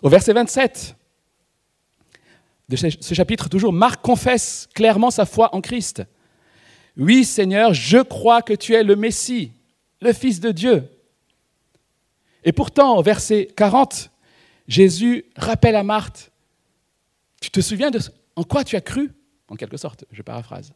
Au 0.00 0.08
verset 0.08 0.32
27 0.32 0.96
de 2.70 2.76
ce 2.76 3.14
chapitre, 3.14 3.48
toujours, 3.48 3.72
Marc 3.72 4.00
confesse 4.00 4.68
clairement 4.72 5.10
sa 5.10 5.26
foi 5.26 5.52
en 5.56 5.60
Christ. 5.60 6.04
Oui, 6.96 7.24
Seigneur, 7.24 7.74
je 7.74 7.98
crois 7.98 8.42
que 8.42 8.52
tu 8.52 8.74
es 8.74 8.84
le 8.84 8.94
Messie, 8.94 9.50
le 10.00 10.12
Fils 10.12 10.38
de 10.38 10.52
Dieu. 10.52 10.88
Et 12.44 12.52
pourtant, 12.52 12.96
au 12.96 13.02
verset 13.02 13.48
40, 13.56 14.12
Jésus 14.68 15.24
rappelle 15.34 15.74
à 15.74 15.82
Marthe, 15.82 16.30
tu 17.40 17.50
te 17.50 17.60
souviens 17.60 17.90
de 17.90 17.98
en 18.36 18.44
quoi 18.44 18.62
tu 18.62 18.76
as 18.76 18.80
cru? 18.80 19.10
En 19.48 19.56
quelque 19.56 19.76
sorte, 19.76 20.04
je 20.12 20.22
paraphrase. 20.22 20.72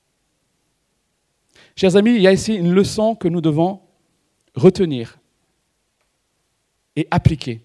Chers 1.77 1.95
amis, 1.95 2.17
il 2.17 2.23
y 2.23 2.27
a 2.27 2.33
ici 2.33 2.55
une 2.55 2.73
leçon 2.73 3.15
que 3.15 3.29
nous 3.29 3.41
devons 3.41 3.81
retenir 4.57 5.17
et 6.97 7.07
appliquer. 7.13 7.64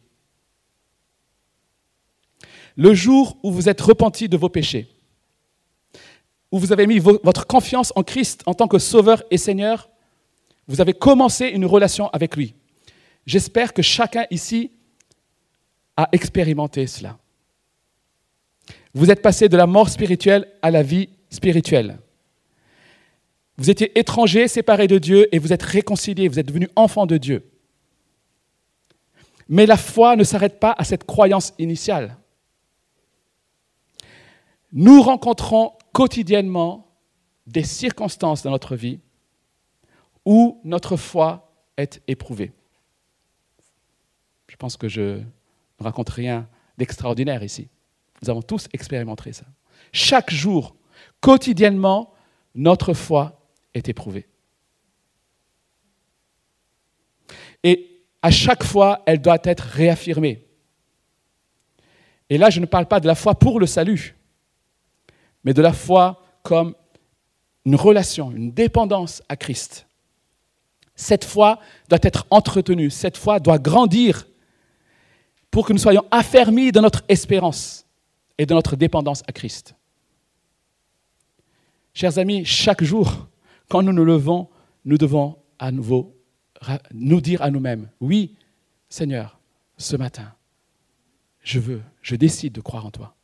Le 2.80 2.94
jour 2.94 3.38
où 3.44 3.52
vous 3.52 3.68
êtes 3.68 3.82
repenti 3.82 4.30
de 4.30 4.38
vos 4.38 4.48
péchés, 4.48 4.88
où 6.50 6.58
vous 6.58 6.72
avez 6.72 6.88
mis 6.88 6.98
votre 6.98 7.46
confiance 7.46 7.92
en 7.98 8.04
Christ 8.04 8.42
en 8.46 8.54
tant 8.54 8.70
que 8.70 8.80
Sauveur 8.80 9.22
et 9.32 9.38
Seigneur, 9.38 9.90
vous 10.66 10.80
avez 10.80 10.94
commencé 10.94 11.48
une 11.48 11.66
relation 11.66 12.08
avec 12.12 12.38
lui. 12.38 12.56
J'espère 13.26 13.74
que 13.74 13.82
chacun 13.82 14.26
ici 14.32 14.72
a 15.98 16.08
expérimenté 16.14 16.88
cela. 16.88 17.18
Vous 18.94 19.12
êtes 19.12 19.22
passé 19.22 19.50
de 19.50 19.58
la 19.58 19.68
mort 19.68 19.90
spirituelle 19.90 20.48
à 20.62 20.72
la 20.72 20.82
vie 20.82 21.10
spirituelle. 21.30 22.00
Vous 23.58 23.70
étiez 23.70 24.00
étranger, 24.00 24.48
séparé 24.48 24.88
de 24.88 25.00
Dieu, 25.00 25.28
et 25.36 25.40
vous 25.40 25.52
êtes 25.52 25.64
réconcilié, 25.64 26.30
vous 26.30 26.40
êtes 26.40 26.48
devenu 26.48 26.70
enfant 26.78 27.06
de 27.06 27.18
Dieu. 27.18 27.44
Mais 29.50 29.66
la 29.66 29.76
foi 29.76 30.16
ne 30.16 30.24
s'arrête 30.24 30.62
pas 30.62 30.74
à 30.78 30.86
cette 30.86 31.04
croyance 31.04 31.54
initiale. 31.60 32.16
Nous 34.72 35.02
rencontrons 35.02 35.74
quotidiennement 35.94 36.88
des 37.48 37.64
circonstances 37.64 38.44
dans 38.44 38.52
notre 38.52 38.76
vie 38.76 39.00
où 40.26 40.62
notre 40.64 40.96
foi 40.96 41.52
est 41.78 42.02
éprouvée. 42.08 42.52
Je 44.48 44.56
pense 44.56 44.78
que 44.78 44.88
je 44.88 45.02
ne 45.20 45.84
raconte 45.84 46.10
rien 46.10 46.48
d'extraordinaire 46.78 47.44
ici. 47.44 47.70
Nous 48.22 48.30
avons 48.30 48.42
tous 48.42 48.68
expérimenté 48.74 49.34
ça. 49.34 49.46
Chaque 49.92 50.32
jour, 50.32 50.76
quotidiennement, 51.22 52.14
notre 52.54 52.94
foi 52.94 53.42
est 53.74 53.90
éprouvée. 53.90 54.28
Et 57.64 58.04
à 58.22 58.32
chaque 58.32 58.64
fois, 58.64 59.02
elle 59.06 59.22
doit 59.22 59.40
être 59.44 59.62
réaffirmée. 59.64 60.46
Et 62.30 62.38
là, 62.38 62.50
je 62.50 62.60
ne 62.60 62.66
parle 62.66 62.88
pas 62.88 63.00
de 63.00 63.08
la 63.08 63.16
foi 63.16 63.34
pour 63.34 63.60
le 63.60 63.66
salut 63.66 64.16
mais 65.44 65.54
de 65.54 65.62
la 65.62 65.74
foi 65.74 66.24
comme 66.44 66.76
une 67.66 67.76
relation, 67.76 68.32
une 68.32 68.52
dépendance 68.52 69.22
à 69.30 69.36
Christ. 69.36 69.88
Cette 70.96 71.24
foi 71.24 71.60
doit 71.88 72.00
être 72.02 72.26
entretenue, 72.30 72.90
cette 72.90 73.18
foi 73.18 73.40
doit 73.40 73.60
grandir 73.60 74.28
pour 75.52 75.66
que 75.66 75.74
nous 75.74 75.80
soyons 75.80 76.06
affermis 76.12 76.72
dans 76.72 76.82
notre 76.82 77.04
espérance 77.08 77.86
et 78.38 78.46
dans 78.46 78.56
notre 78.56 78.76
dépendance 78.76 79.24
à 79.28 79.32
Christ. 79.32 79.76
Chers 81.94 82.18
amis, 82.18 82.46
chaque 82.46 82.84
jour, 82.84 83.28
quand 83.70 83.82
nous 83.82 83.94
nous 83.94 84.06
levons, 84.06 84.50
nous 84.86 84.98
devons 84.98 85.38
à 85.58 85.72
nouveau 85.72 86.16
nous 86.92 87.22
dire 87.22 87.42
à 87.42 87.52
nous-mêmes, 87.52 87.90
oui, 88.02 88.36
Seigneur, 88.90 89.40
ce 89.78 89.96
matin, 89.96 90.34
je 91.42 91.60
veux, 91.60 91.82
je 92.02 92.16
décide 92.16 92.54
de 92.54 92.62
croire 92.62 92.86
en 92.86 92.92
toi. 92.92 93.16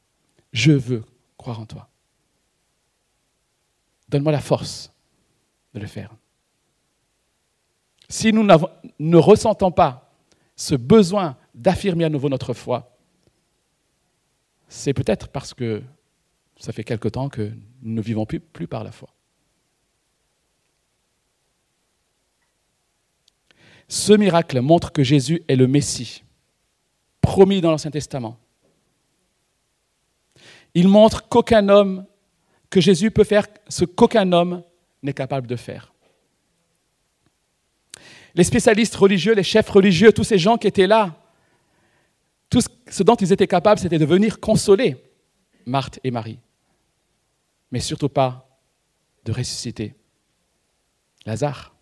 Je 0.53 0.72
veux 0.72 1.03
croire 1.38 1.60
en 1.60 1.65
toi. 1.65 1.89
Donne-moi 4.09 4.31
la 4.31 4.41
force 4.41 4.93
de 5.74 5.79
le 5.79 5.88
faire. 5.88 6.12
Si 8.07 8.31
nous 8.31 8.43
ne 8.43 9.17
ressentons 9.17 9.71
pas 9.71 10.12
ce 10.55 10.75
besoin 10.75 11.38
d'affirmer 11.53 12.05
à 12.05 12.09
nouveau 12.09 12.29
notre 12.29 12.53
foi, 12.53 12.97
c'est 14.67 14.93
peut-être 14.93 15.27
parce 15.29 15.53
que 15.53 15.81
ça 16.57 16.71
fait 16.71 16.83
quelque 16.83 17.07
temps 17.07 17.29
que 17.29 17.51
nous 17.81 17.95
ne 17.95 18.01
vivons 18.01 18.25
plus, 18.25 18.67
par 18.67 18.83
la 18.83 18.91
foi. 18.91 19.09
Ce 23.88 24.13
miracle 24.13 24.62
montre 24.62 24.91
que 24.91 25.03
Jésus 25.03 25.43
est 25.47 25.55
le 25.55 25.67
Messie, 25.67 26.24
promis 27.21 27.62
dans 27.62 27.71
l'Ancien 27.71 27.91
Testament. 27.91 28.38
Il 30.74 30.88
montre 30.88 31.27
qu'aucun 31.27 31.69
homme 31.69 32.05
que 32.69 32.81
Jésus 32.81 33.12
peut 33.12 33.24
faire 33.24 33.48
ce 33.67 33.86
qu'aucun 33.86 34.31
homme 34.31 34.63
n'est 35.03 35.13
capable 35.13 35.48
de 35.48 35.55
faire. 35.55 35.93
Les 38.34 38.43
spécialistes 38.43 38.95
religieux, 38.95 39.34
les 39.34 39.43
chefs 39.43 39.69
religieux, 39.69 40.12
tous 40.12 40.24
ces 40.24 40.38
gens 40.38 40.57
qui 40.57 40.67
étaient 40.67 40.88
là, 40.88 41.15
tout 42.50 42.62
ce 42.89 43.03
dont 43.03 43.15
ils 43.15 43.31
étaient 43.31 43.48
capables, 43.48 43.79
c'était 43.79 43.98
de 43.98 44.05
venir 44.05 44.39
consoler 44.39 44.98
Marthe 45.65 46.00
et 46.03 46.12
Marie, 46.12 46.39
mais 47.72 47.79
surtout 47.79 48.10
pas 48.10 48.48
de 49.24 49.31
ressusciter 49.31 49.95
Lazare. 51.25 51.74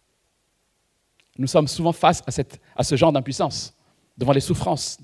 Nous 1.37 1.47
sommes 1.47 1.67
souvent 1.67 1.91
face 1.91 2.21
à, 2.21 2.31
à 2.75 2.83
ce 2.83 2.95
genre 2.95 3.11
d'impuissance, 3.11 3.75
devant 4.17 4.31
les 4.31 4.39
souffrances. 4.39 4.99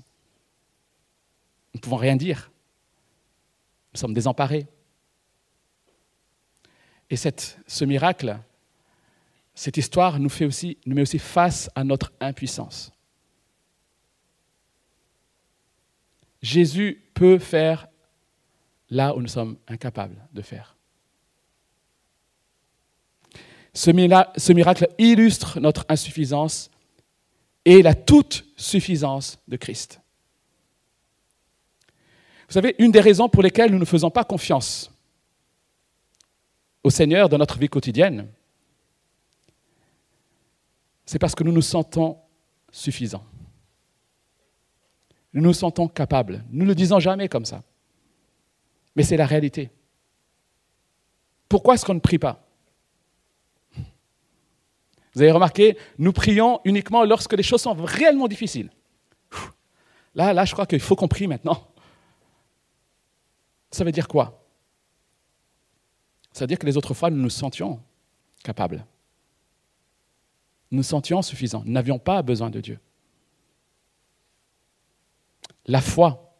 Nous 1.74 1.78
ne 1.78 1.80
pouvons 1.80 1.96
rien 1.96 2.16
dire. 2.16 2.50
Nous 3.92 3.98
sommes 3.98 4.14
désemparés. 4.14 4.66
Et 7.10 7.16
ce 7.16 7.84
miracle, 7.84 8.38
cette 9.54 9.76
histoire 9.76 10.20
nous, 10.20 10.30
met 10.86 11.02
aussi 11.02 11.18
face 11.18 11.68
à 11.74 11.82
notre 11.82 12.12
impuissance. 12.20 12.92
Jésus 16.40 17.02
peut 17.12 17.38
faire 17.38 17.88
là 18.88 19.14
où 19.14 19.20
nous 19.20 19.28
sommes 19.28 19.58
incapables 19.66 20.16
de 20.32 20.40
faire. 20.40 20.76
Ce 23.74 23.90
miracle 23.90 24.88
illustre 24.98 25.60
notre 25.60 25.84
insuffisance 25.88 26.70
et 27.64 27.82
la 27.82 27.94
toute 27.94 28.46
suffisance 28.56 29.38
de 29.48 29.56
Christ. 29.56 30.00
Vous 32.48 32.54
savez, 32.54 32.74
une 32.78 32.90
des 32.90 33.00
raisons 33.00 33.28
pour 33.28 33.42
lesquelles 33.42 33.70
nous 33.70 33.78
ne 33.78 33.84
faisons 33.84 34.10
pas 34.10 34.24
confiance 34.24 34.92
au 36.82 36.90
Seigneur 36.90 37.28
dans 37.28 37.38
notre 37.38 37.58
vie 37.58 37.68
quotidienne, 37.68 38.28
c'est 41.04 41.18
parce 41.18 41.34
que 41.34 41.44
nous 41.44 41.52
nous 41.52 41.62
sentons 41.62 42.18
suffisants. 42.70 43.24
Nous 45.32 45.42
nous 45.42 45.52
sentons 45.52 45.88
capables. 45.88 46.44
Nous 46.50 46.64
ne 46.64 46.68
le 46.68 46.74
disons 46.74 47.00
jamais 47.00 47.28
comme 47.28 47.44
ça. 47.44 47.62
Mais 48.96 49.02
c'est 49.02 49.16
la 49.16 49.26
réalité. 49.26 49.70
Pourquoi 51.48 51.74
est-ce 51.74 51.84
qu'on 51.84 51.94
ne 51.94 52.00
prie 52.00 52.18
pas? 52.18 52.46
Vous 55.14 55.22
avez 55.22 55.32
remarqué, 55.32 55.76
nous 55.98 56.12
prions 56.12 56.60
uniquement 56.64 57.04
lorsque 57.04 57.32
les 57.32 57.42
choses 57.42 57.62
sont 57.62 57.74
réellement 57.74 58.28
difficiles. 58.28 58.70
Là, 60.14 60.32
là, 60.32 60.44
je 60.44 60.52
crois 60.52 60.66
qu'il 60.66 60.80
faut 60.80 60.96
qu'on 60.96 61.08
prie 61.08 61.26
maintenant. 61.26 61.68
Ça 63.70 63.84
veut 63.84 63.92
dire 63.92 64.08
quoi? 64.08 64.39
C'est-à-dire 66.32 66.58
que 66.58 66.66
les 66.66 66.76
autres 66.76 66.94
fois, 66.94 67.10
nous 67.10 67.20
nous 67.20 67.30
sentions 67.30 67.82
capables. 68.42 68.86
Nous 70.70 70.78
nous 70.78 70.82
sentions 70.84 71.22
suffisants. 71.22 71.62
Nous 71.64 71.72
n'avions 71.72 71.98
pas 71.98 72.22
besoin 72.22 72.50
de 72.50 72.60
Dieu. 72.60 72.78
La 75.66 75.80
foi, 75.80 76.36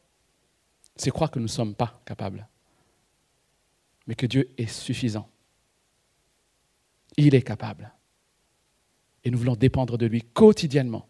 c'est 0.97 1.11
croire 1.11 1.30
que 1.30 1.38
nous 1.38 1.44
ne 1.44 1.50
sommes 1.50 1.75
pas 1.75 2.00
capables, 2.04 2.49
mais 4.06 4.14
que 4.14 4.26
Dieu 4.26 4.52
est 4.56 4.66
suffisant. 4.66 5.28
Il 7.16 7.35
est 7.35 7.42
capable. 7.42 7.92
Et 9.25 9.30
nous 9.30 9.38
voulons 9.38 9.56
dépendre 9.56 9.99
de 9.99 10.06
lui 10.06 10.23
quotidiennement. 10.23 11.06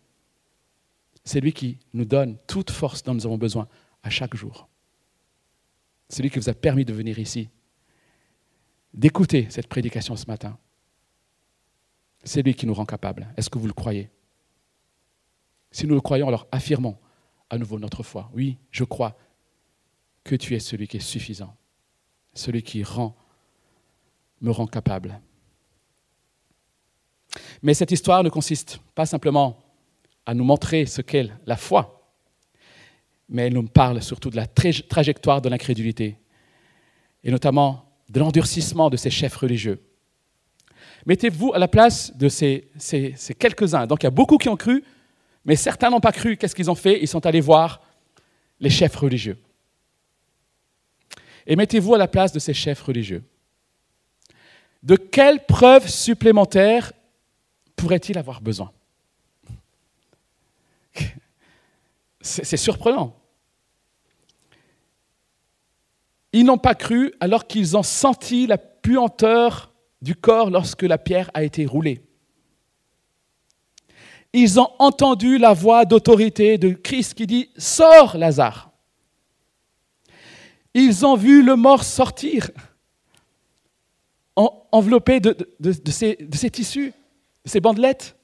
C'est 1.25 1.41
lui 1.41 1.53
qui 1.53 1.79
nous 1.93 2.05
donne 2.05 2.39
toute 2.47 2.71
force 2.71 3.03
dont 3.03 3.15
nous 3.15 3.27
avons 3.27 3.39
besoin 3.39 3.69
à 4.03 4.11
chaque 4.11 4.35
jour. 4.35 4.69
C'est 6.09 6.23
lui 6.23 6.31
qui 6.31 6.39
vous 6.39 6.49
a 6.49 6.55
permis 6.55 6.85
de 6.85 6.93
venir 6.93 7.19
ici 7.19 7.51
d'écouter 8.93 9.47
cette 9.51 9.69
prédication 9.69 10.17
ce 10.17 10.27
matin. 10.27 10.59
C'est 12.25 12.43
lui 12.43 12.55
qui 12.55 12.67
nous 12.67 12.75
rend 12.75 12.87
capables. 12.87 13.33
Est-ce 13.37 13.49
que 13.49 13.59
vous 13.59 13.67
le 13.67 13.73
croyez? 13.73 14.11
Si 15.71 15.87
nous 15.87 15.95
le 15.95 16.01
croyons, 16.01 16.29
alors 16.29 16.47
affirmons 16.51 16.99
à 17.49 17.59
nouveau 17.59 17.79
notre 17.79 18.03
foi. 18.03 18.31
Oui, 18.35 18.59
je 18.71 18.85
crois 18.85 19.17
que 20.25 20.35
tu 20.37 20.55
es 20.55 20.61
celui 20.61 20.87
qui 20.87 20.99
est 20.99 21.01
suffisant, 21.01 21.57
celui 22.35 22.63
qui 22.63 22.83
rend, 22.83 23.17
me 24.41 24.51
rend 24.51 24.67
capable. 24.67 25.21
Mais 27.63 27.75
cette 27.75 27.93
histoire 27.93 28.23
ne 28.23 28.29
consiste 28.29 28.79
pas 28.95 29.07
simplement 29.07 29.63
à 30.27 30.35
nous 30.35 30.45
montrer 30.45 30.87
ce 30.87 31.01
qu'est 31.01 31.31
la 31.47 31.57
foi, 31.57 32.13
mais 33.29 33.47
elle 33.47 33.55
nous 33.55 33.67
parle 33.67 34.03
surtout 34.03 34.31
de 34.31 34.37
la 34.37 34.47
trajectoire 34.47 35.41
de 35.41 35.49
l'incrédulité, 35.49 36.19
et 37.23 37.31
notamment 37.31 37.90
de 38.11 38.21
l'endurcissement 38.21 38.91
de 38.91 38.97
ces 38.97 39.11
chefs 39.11 39.37
religieux. 39.37 39.81
Mettez-vous 41.07 41.55
à 41.55 41.59
la 41.59 41.69
place 41.69 42.15
de 42.17 42.29
ces, 42.29 42.69
quelques-uns. 43.39 43.87
Donc 43.87 44.03
il 44.03 44.07
y 44.07 44.09
a 44.09 44.11
beaucoup 44.11 44.37
qui 44.37 44.49
ont 44.49 44.57
cru, 44.57 44.85
mais 45.45 45.57
certains 45.57 45.91
n'ont 45.91 46.01
pas 46.01 46.13
cru. 46.13 46.37
Qu'est-ce 46.37 46.55
qu'ils 46.55 46.71
ont 46.71 46.75
fait? 46.75 47.01
Ils 47.01 47.09
sont 47.09 47.25
allés 47.25 47.41
voir 47.41 47.81
les 48.59 48.69
chefs 48.69 48.97
religieux. 48.97 49.39
Et 51.47 51.57
mettez-vous 51.57 51.95
à 51.95 51.99
la 51.99 52.09
place 52.09 52.33
de 52.33 52.39
ces 52.39 52.53
chefs 52.53 52.83
religieux. 52.83 53.23
De 54.83 54.97
quelles 54.97 55.47
preuves 55.47 55.89
supplémentaires 55.89 56.93
pourrait-il 57.77 58.19
avoir 58.19 58.41
besoin? 58.41 58.73
C'est 62.21 62.57
surprenant. 62.57 63.20
Ils 66.33 66.45
n'ont 66.45 66.59
pas 66.59 66.75
cru 66.75 67.13
alors 67.21 67.47
qu'ils 67.47 67.77
ont 67.77 67.83
senti 67.83 68.47
la 68.47 68.59
puanteur 68.59 69.73
du 70.01 70.15
corps 70.15 70.51
lorsque 70.51 70.83
la 70.83 70.99
pierre 70.99 71.31
a 71.35 71.43
été 71.43 71.67
roulée. 71.67 72.03
Ils 74.33 74.61
ont 74.61 74.71
entendu 74.79 75.39
la 75.39 75.53
voix 75.53 75.85
d'autorité 75.85 76.57
de 76.57 76.71
Christ 76.71 77.15
qui 77.15 77.27
dit 77.27 77.51
Sors, 77.57 78.17
Lazare. 78.17 78.71
Ils 80.73 81.05
ont 81.05 81.17
vu 81.17 81.43
le 81.43 81.57
mort 81.57 81.83
sortir, 81.83 82.51
enveloppé 84.37 85.19
de, 85.19 85.37
de, 85.59 85.91
ces 85.91 86.51
tissus, 86.51 86.93
de 87.45 87.51
ces 87.51 87.59
bandelettes. 87.61 88.17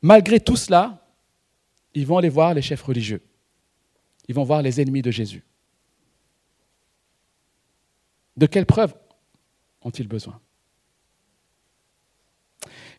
Malgré 0.00 0.38
tout 0.38 0.54
cela, 0.54 1.04
ils 1.94 2.06
vont 2.06 2.18
aller 2.18 2.28
voir 2.28 2.54
les 2.54 2.62
chefs 2.62 2.82
religieux. 2.82 3.22
Ils 4.28 4.34
vont 4.34 4.44
voir 4.44 4.62
les 4.62 4.80
ennemis 4.80 5.02
de 5.02 5.10
Jésus. 5.10 5.44
De 8.36 8.46
quelles 8.46 8.66
preuves 8.66 8.94
ont-ils 9.82 10.08
besoin? 10.08 10.40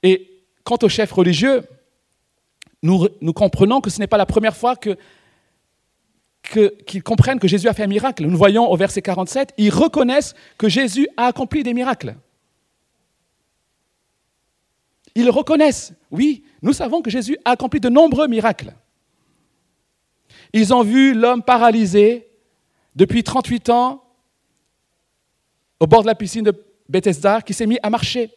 Et 0.04 0.44
quant 0.64 0.78
aux 0.82 0.90
chefs 0.90 1.12
religieux, 1.12 1.64
nous, 2.82 3.34
comprenons 3.34 3.82
que 3.82 3.90
ce 3.90 4.00
n'est 4.00 4.08
pas 4.08 4.18
la 4.18 4.26
première 4.26 4.56
fois 4.56 4.76
qu'ils 6.44 7.04
comprennent 7.04 7.40
que 7.40 7.48
Jésus 7.48 7.68
a 7.68 7.74
fait 7.74 7.84
un 7.84 7.88
miracle. 7.88 8.26
Nous 8.26 8.38
voyons 8.38 8.72
au 8.72 8.78
verset 8.78 9.02
47, 9.02 9.54
ils 9.58 9.74
reconnaissent 9.74 10.36
que 10.58 10.70
Jésus 10.70 11.08
a 11.18 11.26
accompli 11.26 11.64
des 11.64 11.74
miracles. 11.74 12.16
Ils 15.16 15.30
reconnaissent. 15.30 15.94
Oui, 16.12 16.44
nous 16.62 16.74
savons 16.74 17.02
que 17.02 17.10
Jésus 17.10 17.38
a 17.44 17.52
accompli 17.52 17.80
de 17.80 17.90
nombreux 17.90 18.28
miracles. 18.28 18.74
Ils 20.54 20.74
ont 20.74 20.84
vu 20.84 21.14
l'homme 21.14 21.44
paralysé 21.44 22.28
depuis 22.96 23.24
38 23.24 23.70
ans 23.70 24.04
au 25.80 25.88
bord 25.88 26.02
de 26.02 26.08
la 26.08 26.16
piscine 26.16 26.44
de 26.44 26.54
Bethesda 26.90 27.42
qui 27.42 27.54
s'est 27.54 27.68
mis 27.68 27.80
à 27.84 27.90
marcher. 27.90 28.32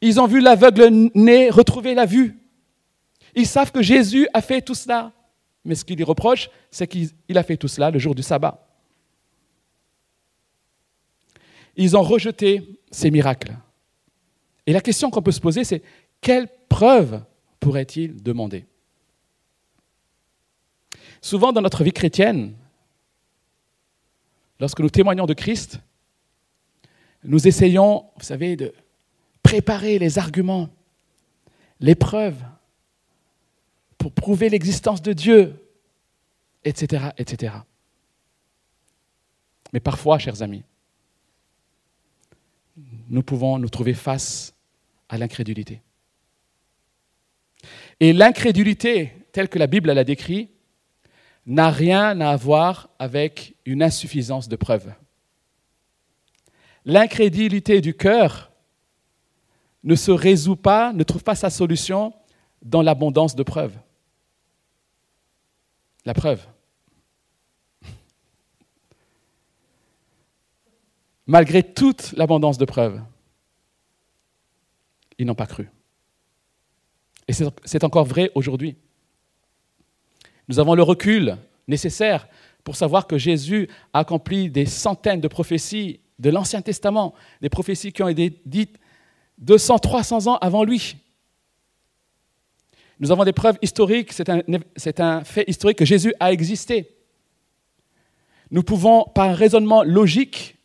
Ils 0.00 0.20
ont 0.20 0.26
vu 0.26 0.40
l'aveugle 0.40 1.10
né 1.14 1.50
retrouver 1.50 1.94
la 1.94 2.06
vue. 2.06 2.38
Ils 3.34 3.46
savent 3.46 3.72
que 3.72 3.82
Jésus 3.82 4.28
a 4.32 4.40
fait 4.40 4.60
tout 4.60 4.74
cela. 4.74 5.12
Mais 5.64 5.74
ce 5.74 5.84
qu'ils 5.84 6.02
reprochent, 6.04 6.50
c'est 6.70 6.86
qu'il 6.86 7.10
a 7.36 7.42
fait 7.42 7.56
tout 7.56 7.68
cela 7.68 7.90
le 7.90 7.98
jour 7.98 8.14
du 8.14 8.22
sabbat. 8.22 8.66
Ils 11.76 11.96
ont 11.96 12.02
rejeté 12.02 12.80
ces 12.90 13.10
miracles. 13.10 13.56
Et 14.66 14.72
la 14.72 14.80
question 14.80 15.10
qu'on 15.10 15.22
peut 15.22 15.32
se 15.32 15.40
poser, 15.40 15.64
c'est 15.64 15.82
quelle 16.20 16.48
preuve 16.68 17.22
pourrait-il 17.58 18.22
demander? 18.22 18.66
Souvent 21.20 21.52
dans 21.52 21.60
notre 21.60 21.84
vie 21.84 21.92
chrétienne, 21.92 22.54
lorsque 24.58 24.80
nous 24.80 24.90
témoignons 24.90 25.26
de 25.26 25.34
Christ, 25.34 25.80
nous 27.24 27.46
essayons, 27.46 28.06
vous 28.16 28.24
savez, 28.24 28.56
de 28.56 28.72
préparer 29.42 29.98
les 29.98 30.18
arguments, 30.18 30.70
les 31.80 31.94
preuves 31.94 32.42
pour 33.98 34.12
prouver 34.12 34.48
l'existence 34.48 35.02
de 35.02 35.12
Dieu, 35.12 35.54
etc., 36.64 37.08
etc. 37.18 37.54
Mais 39.72 39.80
parfois, 39.80 40.18
chers 40.18 40.42
amis, 40.42 40.64
nous 43.08 43.22
pouvons 43.22 43.58
nous 43.58 43.68
trouver 43.68 43.94
face 43.94 44.54
à 45.08 45.18
l'incrédulité. 45.18 45.82
Et 47.98 48.12
l'incrédulité, 48.12 49.12
telle 49.32 49.48
que 49.48 49.58
la 49.58 49.66
Bible 49.66 49.92
l'a 49.92 50.04
décrit, 50.04 50.48
n'a 51.46 51.70
rien 51.70 52.20
à 52.20 52.36
voir 52.36 52.90
avec 52.98 53.56
une 53.64 53.82
insuffisance 53.82 54.48
de 54.48 54.56
preuves. 54.56 54.92
L'incrédulité 56.84 57.80
du 57.80 57.94
cœur 57.94 58.50
ne 59.82 59.94
se 59.94 60.10
résout 60.10 60.56
pas, 60.56 60.92
ne 60.92 61.02
trouve 61.02 61.22
pas 61.24 61.34
sa 61.34 61.48
solution 61.50 62.12
dans 62.62 62.82
l'abondance 62.82 63.34
de 63.34 63.42
preuves. 63.42 63.78
La 66.04 66.14
preuve. 66.14 66.46
Malgré 71.26 71.62
toute 71.62 72.12
l'abondance 72.12 72.58
de 72.58 72.64
preuves, 72.64 73.00
ils 75.18 75.26
n'ont 75.26 75.34
pas 75.34 75.46
cru. 75.46 75.70
Et 77.28 77.32
c'est 77.32 77.84
encore 77.84 78.06
vrai 78.06 78.32
aujourd'hui. 78.34 78.76
Nous 80.50 80.58
avons 80.58 80.74
le 80.74 80.82
recul 80.82 81.36
nécessaire 81.68 82.26
pour 82.64 82.74
savoir 82.74 83.06
que 83.06 83.16
Jésus 83.16 83.68
a 83.92 84.00
accompli 84.00 84.50
des 84.50 84.66
centaines 84.66 85.20
de 85.20 85.28
prophéties 85.28 86.00
de 86.18 86.28
l'Ancien 86.28 86.60
Testament, 86.60 87.14
des 87.40 87.48
prophéties 87.48 87.92
qui 87.92 88.02
ont 88.02 88.08
été 88.08 88.36
dites 88.44 88.76
200, 89.38 89.78
300 89.78 90.26
ans 90.26 90.38
avant 90.38 90.64
lui. 90.64 90.96
Nous 92.98 93.12
avons 93.12 93.22
des 93.22 93.32
preuves 93.32 93.58
historiques, 93.62 94.12
c'est 94.12 95.00
un, 95.00 95.22
fait 95.22 95.44
historique 95.46 95.78
que 95.78 95.84
Jésus 95.84 96.12
a 96.18 96.32
existé. 96.32 96.96
Nous 98.50 98.64
pouvons, 98.64 99.04
par 99.04 99.28
un 99.28 99.34
raisonnement 99.34 99.84
logique, 99.84 100.56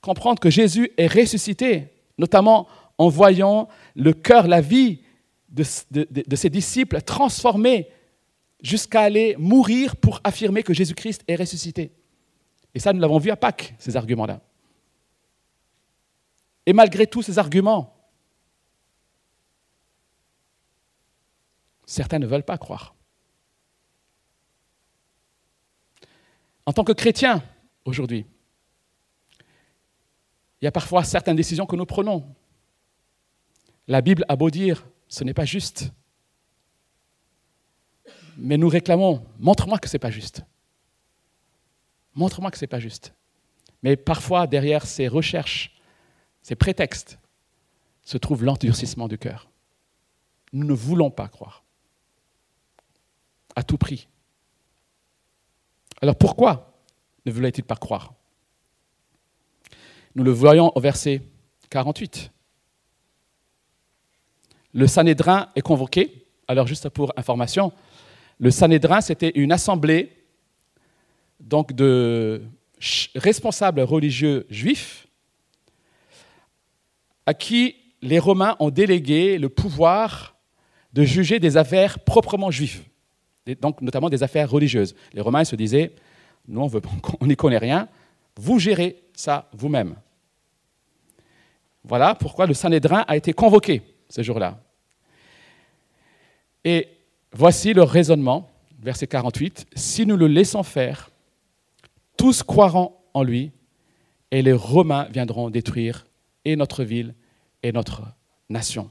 comprendre 0.00 0.40
que 0.40 0.50
Jésus 0.50 0.90
est 0.96 1.06
ressuscité, 1.06 1.92
notamment 2.18 2.66
en 2.98 3.08
voyant 3.08 3.68
le 3.94 4.12
cœur, 4.14 4.48
la 4.48 4.60
vie 4.60 4.98
de 5.48 5.62
ses 5.62 6.50
disciples 6.50 7.00
transformés 7.02 7.86
jusqu'à 8.60 9.02
aller 9.02 9.36
mourir 9.38 9.96
pour 9.96 10.20
affirmer 10.24 10.62
que 10.62 10.74
Jésus-Christ 10.74 11.22
est 11.28 11.36
ressuscité. 11.36 11.92
Et 12.74 12.78
ça, 12.78 12.92
nous 12.92 13.00
l'avons 13.00 13.18
vu 13.18 13.30
à 13.30 13.36
Pâques, 13.36 13.74
ces 13.78 13.96
arguments-là. 13.96 14.40
Et 16.66 16.72
malgré 16.72 17.06
tous 17.06 17.22
ces 17.22 17.38
arguments, 17.38 17.94
certains 21.86 22.18
ne 22.18 22.26
veulent 22.26 22.44
pas 22.44 22.58
croire. 22.58 22.94
En 26.66 26.72
tant 26.72 26.84
que 26.84 26.92
chrétiens, 26.92 27.42
aujourd'hui, 27.86 28.26
il 30.60 30.64
y 30.64 30.68
a 30.68 30.72
parfois 30.72 31.04
certaines 31.04 31.36
décisions 31.36 31.64
que 31.64 31.76
nous 31.76 31.86
prenons. 31.86 32.34
La 33.86 34.02
Bible 34.02 34.24
a 34.28 34.36
beau 34.36 34.50
dire, 34.50 34.86
ce 35.08 35.24
n'est 35.24 35.32
pas 35.32 35.46
juste 35.46 35.90
mais 38.38 38.56
nous 38.56 38.68
réclamons, 38.68 39.26
montre-moi 39.38 39.78
que 39.78 39.88
ce 39.88 39.96
n'est 39.96 40.00
pas 40.00 40.10
juste. 40.10 40.42
Montre-moi 42.14 42.50
que 42.50 42.56
ce 42.56 42.64
n'est 42.64 42.68
pas 42.68 42.78
juste. 42.78 43.12
Mais 43.82 43.96
parfois, 43.96 44.46
derrière 44.46 44.86
ces 44.86 45.08
recherches, 45.08 45.76
ces 46.42 46.54
prétextes, 46.54 47.18
se 48.04 48.16
trouve 48.16 48.44
l'endurcissement 48.44 49.06
du 49.06 49.18
cœur. 49.18 49.50
Nous 50.52 50.66
ne 50.66 50.72
voulons 50.72 51.10
pas 51.10 51.28
croire. 51.28 51.62
À 53.54 53.62
tout 53.62 53.76
prix. 53.76 54.08
Alors 56.00 56.16
pourquoi 56.16 56.72
ne 57.26 57.32
voulait-il 57.32 57.64
pas 57.64 57.76
croire? 57.76 58.14
Nous 60.14 60.24
le 60.24 60.30
voyons 60.30 60.72
au 60.74 60.80
verset 60.80 61.22
48. 61.68 62.32
Le 64.72 64.86
Sanhédrin 64.86 65.50
est 65.54 65.60
convoqué. 65.60 66.26
Alors 66.46 66.66
juste 66.66 66.88
pour 66.88 67.12
information, 67.16 67.72
le 68.38 68.50
Sanhédrin, 68.50 69.00
c'était 69.00 69.32
une 69.34 69.52
assemblée 69.52 70.12
donc 71.40 71.72
de 71.72 72.42
responsables 73.14 73.80
religieux 73.80 74.46
juifs 74.50 75.06
à 77.26 77.34
qui 77.34 77.76
les 78.00 78.18
Romains 78.18 78.56
ont 78.60 78.70
délégué 78.70 79.38
le 79.38 79.48
pouvoir 79.48 80.36
de 80.92 81.04
juger 81.04 81.38
des 81.38 81.56
affaires 81.56 81.98
proprement 81.98 82.50
juives, 82.50 82.82
donc 83.60 83.80
notamment 83.82 84.08
des 84.08 84.22
affaires 84.22 84.50
religieuses. 84.50 84.94
Les 85.12 85.20
Romains 85.20 85.44
se 85.44 85.56
disaient, 85.56 85.92
nous 86.46 86.70
on 87.20 87.26
n'y 87.26 87.36
connaît 87.36 87.58
rien, 87.58 87.88
vous 88.36 88.58
gérez 88.58 89.02
ça 89.12 89.48
vous-même. 89.52 89.96
Voilà 91.84 92.14
pourquoi 92.14 92.46
le 92.46 92.54
Sanhédrin 92.54 93.04
a 93.08 93.16
été 93.16 93.32
convoqué 93.32 93.82
ce 94.08 94.22
jour-là. 94.22 94.62
Et 96.64 96.88
voici 97.38 97.72
le 97.72 97.84
raisonnement, 97.84 98.50
verset 98.80 99.06
48, 99.06 99.68
si 99.76 100.04
nous 100.04 100.16
le 100.16 100.26
laissons 100.26 100.64
faire, 100.64 101.12
tous 102.16 102.42
croiront 102.42 102.96
en 103.14 103.22
lui, 103.22 103.52
et 104.32 104.42
les 104.42 104.52
Romains 104.52 105.06
viendront 105.12 105.48
détruire 105.48 106.04
et 106.44 106.56
notre 106.56 106.82
ville 106.82 107.14
et 107.62 107.70
notre 107.70 108.02
nation. 108.48 108.90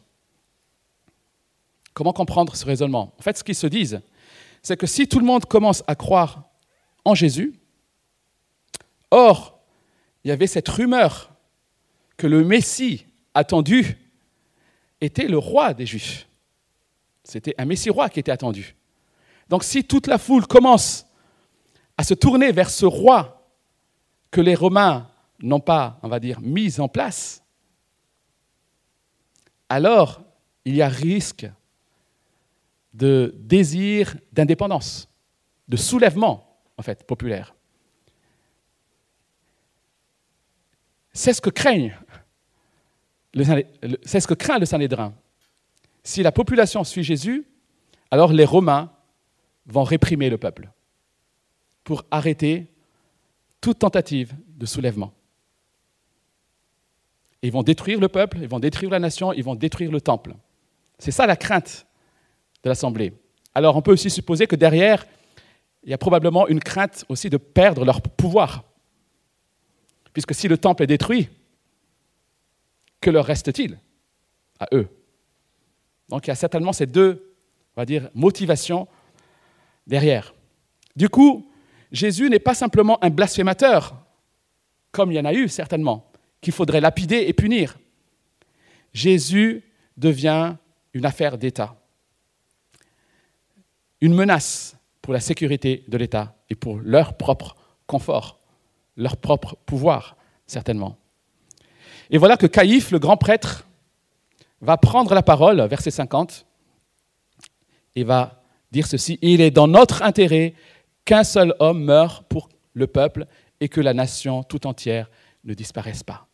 Comment 1.94 2.14
comprendre 2.14 2.56
ce 2.56 2.66
raisonnement? 2.66 3.14
En 3.20 3.22
fait, 3.22 3.38
ce 3.38 3.44
qu'ils 3.44 3.54
se 3.54 3.68
disent, 3.68 4.00
c'est 4.62 4.78
que 4.78 4.88
si 4.88 5.10
tout 5.10 5.20
le 5.20 5.26
monde 5.26 5.44
commence 5.44 5.84
à 5.86 5.96
croire 5.96 6.50
en 7.04 7.16
Jésus, 7.16 7.54
or, 9.12 9.60
il 10.24 10.30
y 10.30 10.32
avait 10.32 10.48
cette 10.48 10.70
rumeur 10.70 11.32
que 12.16 12.28
le 12.28 12.46
Messie 12.46 13.08
attendu 13.34 13.98
était 15.02 15.28
le 15.28 15.38
roi 15.38 15.74
des 15.74 15.86
Juifs. 15.86 16.28
C'était 17.28 17.56
un 17.58 17.66
Messie 17.66 17.90
roi 17.90 18.10
qui 18.10 18.20
était 18.20 18.32
attendu. 18.32 18.76
Donc 19.50 19.64
si 19.64 19.84
toute 19.84 20.08
la 20.08 20.18
foule 20.18 20.48
commence 20.48 21.06
à 21.98 22.04
se 22.04 22.14
tourner 22.14 22.52
vers 22.52 22.70
ce 22.70 22.86
roi 22.86 23.50
que 24.32 24.42
les 24.42 24.56
Romains 24.56 25.10
n'ont 25.40 25.60
pas, 25.60 26.00
on 26.04 26.08
va 26.08 26.20
dire, 26.20 26.40
mis 26.42 26.80
en 26.80 26.88
place, 26.88 27.44
alors 29.70 30.22
il 30.66 30.76
y 30.76 30.82
a 30.82 30.90
risque 30.90 31.50
de 32.94 33.34
désir 33.38 34.18
d'indépendance, 34.32 35.10
de 35.68 35.78
soulèvement, 35.78 36.58
en 36.78 36.82
fait, 36.82 37.06
populaire. 37.06 37.54
C'est 41.14 41.34
ce 41.34 41.42
que 41.42 41.50
craignent 41.50 41.98
c'est 44.04 44.20
ce 44.20 44.28
le. 44.88 45.14
Si 46.08 46.24
la 46.24 46.32
population 46.32 46.86
suit 46.86 47.04
Jésus, 47.04 47.46
alors 48.12 48.32
les 48.32 48.46
Romains 48.46 48.90
vont 49.66 49.84
réprimer 49.84 50.30
le 50.30 50.38
peuple 50.38 50.70
pour 51.84 52.06
arrêter 52.12 52.68
toute 53.60 53.80
tentative 53.80 54.34
de 54.48 54.66
soulèvement. 54.66 55.14
Ils 57.42 57.52
vont 57.52 57.62
détruire 57.62 58.00
le 58.00 58.08
peuple, 58.08 58.38
ils 58.42 58.48
vont 58.48 58.62
détruire 58.62 58.90
la 58.90 59.00
nation, 59.00 59.34
ils 59.34 59.44
vont 59.44 59.56
détruire 59.56 59.92
le 59.92 60.00
temple. 60.00 60.34
C'est 60.98 61.12
ça 61.12 61.28
la 61.28 61.36
crainte 61.36 61.86
de 62.64 62.70
l'Assemblée. 62.70 63.12
Alors 63.54 63.76
on 63.76 63.82
peut 63.82 63.92
aussi 63.92 64.10
supposer 64.10 64.48
que 64.48 64.56
derrière, 64.56 65.06
il 65.84 65.90
y 65.90 65.94
a 65.94 65.98
probablement 65.98 66.48
une 66.48 66.62
crainte 66.62 67.04
aussi 67.10 67.30
de 67.30 67.36
perdre 67.36 67.84
leur 67.84 68.02
pouvoir. 68.02 68.64
Puisque 70.14 70.34
si 70.34 70.48
le 70.48 70.58
temple 70.58 70.84
est 70.84 70.88
détruit, 70.88 71.28
que 73.02 73.10
leur 73.10 73.26
reste-t-il 73.26 73.78
à 74.62 74.70
eux? 74.72 74.88
Donc 76.10 76.28
il 76.28 76.30
y 76.30 76.32
a 76.32 76.36
certainement 76.36 76.74
ces 76.74 76.86
deux, 76.86 77.36
va 77.76 77.86
dire, 77.86 78.10
motivations 78.14 78.88
derrière. 79.86 80.34
Du 80.96 81.10
coup, 81.10 81.50
Jésus 81.92 82.30
n'est 82.30 82.40
pas 82.40 82.54
simplement 82.54 83.04
un 83.04 83.10
blasphémateur, 83.10 83.96
comme 84.92 85.12
il 85.12 85.16
y 85.16 85.20
en 85.20 85.26
a 85.26 85.34
eu 85.34 85.48
certainement, 85.48 86.12
qu'il 86.42 86.54
faudrait 86.54 86.82
lapider 86.82 87.26
et 87.28 87.34
punir. 87.34 87.78
Jésus 88.94 89.64
devient 89.96 90.56
une 90.94 91.06
affaire 91.06 91.38
d'État, 91.38 91.76
une 94.02 94.14
menace 94.16 94.76
pour 95.02 95.14
la 95.14 95.20
sécurité 95.20 95.84
de 95.88 95.98
l'État 95.98 96.36
et 96.50 96.56
pour 96.56 96.80
leur 96.80 97.16
propre 97.16 97.56
confort, 97.86 98.40
leur 98.96 99.18
propre 99.18 99.56
pouvoir, 99.66 100.18
certainement. 100.48 100.98
Et 102.10 102.18
voilà 102.18 102.38
que 102.38 102.48
Caïphe, 102.48 102.92
le 102.92 103.00
grand 103.00 103.18
prêtre, 103.18 103.67
va 104.62 104.78
prendre 104.78 105.14
la 105.14 105.24
parole, 105.24 105.62
verset 105.68 105.92
50, 105.92 106.46
et 107.96 108.04
va 108.04 108.44
dire 108.72 108.88
ceci, 108.88 109.18
il 109.22 109.42
est 109.42 109.52
dans 109.52 109.68
notre 109.68 110.04
intérêt 110.04 110.54
qu'un 111.06 111.24
seul 111.24 111.56
homme 111.60 111.84
meure 111.84 112.24
pour 112.26 112.50
le 112.74 112.88
peuple 112.88 113.26
et 113.60 113.70
que 113.70 113.82
la 113.82 113.94
nation 113.94 114.44
tout 114.44 114.68
entière 114.68 115.10
ne 115.44 115.54
disparaisse 115.54 116.04
pas. 116.04 116.28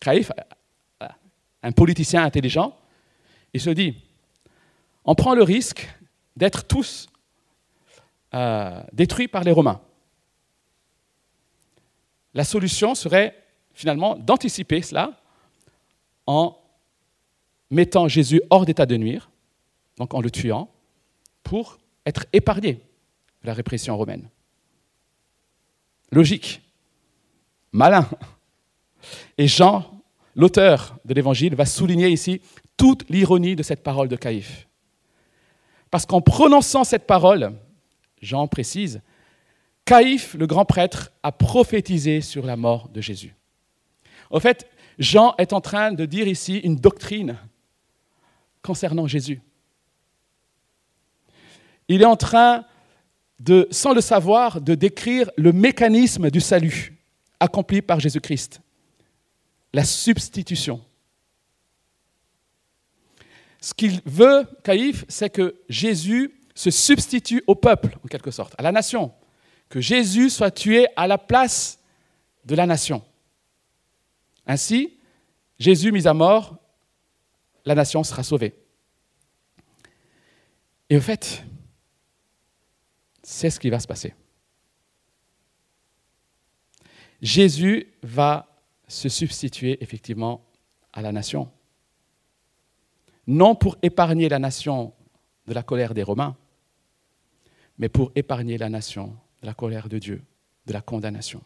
Caïphe, 0.00 0.30
un 1.62 1.72
politicien 1.72 2.22
intelligent, 2.22 2.76
il 3.52 3.60
se 3.60 3.70
dit, 3.70 3.96
on 5.04 5.14
prend 5.14 5.34
le 5.34 5.42
risque 5.42 5.88
d'être 6.36 6.64
tous 6.64 7.08
euh, 8.34 8.82
détruits 8.92 9.28
par 9.28 9.42
les 9.42 9.52
Romains. 9.52 9.80
La 12.34 12.44
solution 12.44 12.94
serait 12.94 13.34
finalement 13.72 14.16
d'anticiper 14.16 14.82
cela 14.82 15.18
en 16.28 16.60
mettant 17.70 18.06
Jésus 18.06 18.42
hors 18.50 18.66
d'état 18.66 18.84
de 18.84 18.98
nuire, 18.98 19.30
donc 19.96 20.12
en 20.12 20.20
le 20.20 20.30
tuant, 20.30 20.70
pour 21.42 21.78
être 22.04 22.26
épargné 22.34 22.74
de 22.74 23.46
la 23.46 23.54
répression 23.54 23.96
romaine. 23.96 24.28
Logique, 26.12 26.60
malin. 27.72 28.06
Et 29.38 29.48
Jean, 29.48 30.02
l'auteur 30.36 30.98
de 31.06 31.14
l'Évangile, 31.14 31.54
va 31.54 31.64
souligner 31.64 32.10
ici 32.10 32.42
toute 32.76 33.08
l'ironie 33.08 33.56
de 33.56 33.62
cette 33.62 33.82
parole 33.82 34.08
de 34.08 34.16
Caïphe. 34.16 34.68
Parce 35.90 36.04
qu'en 36.04 36.20
prononçant 36.20 36.84
cette 36.84 37.06
parole, 37.06 37.54
Jean 38.20 38.46
précise, 38.48 39.00
Caïphe, 39.86 40.34
le 40.34 40.46
grand 40.46 40.66
prêtre, 40.66 41.10
a 41.22 41.32
prophétisé 41.32 42.20
sur 42.20 42.44
la 42.44 42.56
mort 42.56 42.90
de 42.90 43.00
Jésus. 43.00 43.34
Au 44.30 44.40
fait, 44.40 44.68
Jean 44.98 45.34
est 45.38 45.52
en 45.52 45.60
train 45.60 45.92
de 45.92 46.04
dire 46.04 46.26
ici 46.26 46.58
une 46.58 46.76
doctrine 46.76 47.38
concernant 48.62 49.06
Jésus. 49.06 49.40
Il 51.88 52.02
est 52.02 52.06
en 52.06 52.16
train 52.16 52.64
sans 53.70 53.94
le 53.94 54.00
savoir, 54.00 54.60
de 54.60 54.74
décrire 54.74 55.30
le 55.36 55.52
mécanisme 55.52 56.30
du 56.30 56.40
salut 56.40 56.94
accompli 57.40 57.82
par 57.82 58.00
Jésus-Christ, 58.00 58.60
la 59.72 59.84
substitution. 59.84 60.84
Ce 63.60 63.74
qu'il 63.74 64.00
veut, 64.04 64.44
Caïphe, 64.64 65.04
c'est 65.08 65.30
que 65.30 65.56
Jésus 65.68 66.34
se 66.54 66.70
substitue 66.70 67.42
au 67.46 67.54
peuple, 67.54 67.96
en 68.04 68.08
quelque 68.08 68.30
sorte, 68.30 68.54
à 68.58 68.62
la 68.62 68.72
nation, 68.72 69.12
que 69.68 69.80
Jésus 69.80 70.30
soit 70.30 70.50
tué 70.50 70.86
à 70.96 71.06
la 71.06 71.18
place 71.18 71.78
de 72.44 72.56
la 72.56 72.66
nation. 72.66 73.04
Ainsi, 74.48 74.98
Jésus 75.58 75.92
mis 75.92 76.08
à 76.08 76.14
mort, 76.14 76.56
la 77.66 77.74
nation 77.74 78.02
sera 78.02 78.22
sauvée. 78.22 78.54
Et 80.88 80.96
au 80.96 81.00
fait, 81.00 81.44
c'est 83.22 83.50
ce 83.50 83.60
qui 83.60 83.68
va 83.68 83.78
se 83.78 83.86
passer. 83.86 84.14
Jésus 87.20 87.92
va 88.02 88.58
se 88.86 89.10
substituer 89.10 89.82
effectivement 89.82 90.46
à 90.94 91.02
la 91.02 91.12
nation. 91.12 91.50
Non 93.26 93.54
pour 93.54 93.76
épargner 93.82 94.30
la 94.30 94.38
nation 94.38 94.94
de 95.46 95.52
la 95.52 95.62
colère 95.62 95.92
des 95.92 96.02
Romains, 96.02 96.36
mais 97.76 97.90
pour 97.90 98.12
épargner 98.14 98.56
la 98.56 98.70
nation 98.70 99.14
de 99.42 99.46
la 99.46 99.52
colère 99.52 99.90
de 99.90 99.98
Dieu, 99.98 100.22
de 100.64 100.72
la 100.72 100.80
condamnation. 100.80 101.42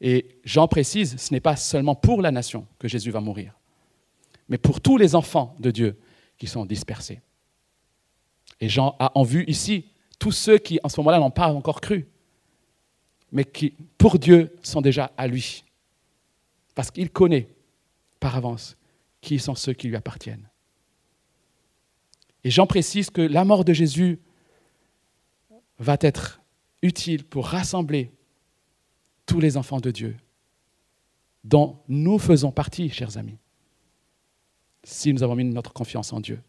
Et 0.00 0.40
Jean 0.44 0.68
précise, 0.68 1.16
ce 1.16 1.32
n'est 1.32 1.40
pas 1.40 1.56
seulement 1.56 1.94
pour 1.94 2.22
la 2.22 2.30
nation 2.30 2.66
que 2.78 2.88
Jésus 2.88 3.10
va 3.10 3.20
mourir, 3.20 3.58
mais 4.48 4.58
pour 4.58 4.80
tous 4.80 4.96
les 4.96 5.14
enfants 5.14 5.56
de 5.58 5.70
Dieu 5.70 5.98
qui 6.38 6.46
sont 6.46 6.64
dispersés. 6.64 7.20
Et 8.60 8.68
Jean 8.68 8.96
a 8.98 9.12
en 9.14 9.22
vue 9.22 9.44
ici 9.46 9.86
tous 10.18 10.32
ceux 10.32 10.58
qui, 10.58 10.80
en 10.82 10.88
ce 10.88 11.00
moment-là, 11.00 11.18
n'ont 11.18 11.30
pas 11.30 11.48
encore 11.48 11.80
cru, 11.80 12.08
mais 13.32 13.44
qui, 13.44 13.74
pour 13.98 14.18
Dieu, 14.18 14.56
sont 14.62 14.80
déjà 14.80 15.12
à 15.16 15.26
lui. 15.26 15.64
Parce 16.74 16.90
qu'il 16.90 17.10
connaît 17.10 17.48
par 18.20 18.36
avance 18.36 18.76
qui 19.20 19.38
sont 19.38 19.54
ceux 19.54 19.72
qui 19.72 19.88
lui 19.88 19.96
appartiennent. 19.96 20.48
Et 22.44 22.50
Jean 22.50 22.66
précise 22.66 23.10
que 23.10 23.20
la 23.20 23.44
mort 23.44 23.64
de 23.64 23.72
Jésus 23.72 24.20
va 25.78 25.96
être 26.00 26.40
utile 26.82 27.24
pour 27.24 27.46
rassembler 27.46 28.12
tous 29.28 29.38
les 29.38 29.56
enfants 29.56 29.78
de 29.78 29.90
Dieu, 29.90 30.16
dont 31.44 31.78
nous 31.86 32.18
faisons 32.18 32.50
partie, 32.50 32.88
chers 32.88 33.16
amis, 33.18 33.38
si 34.82 35.12
nous 35.12 35.22
avons 35.22 35.36
mis 35.36 35.44
notre 35.44 35.72
confiance 35.72 36.12
en 36.12 36.20
Dieu. 36.20 36.40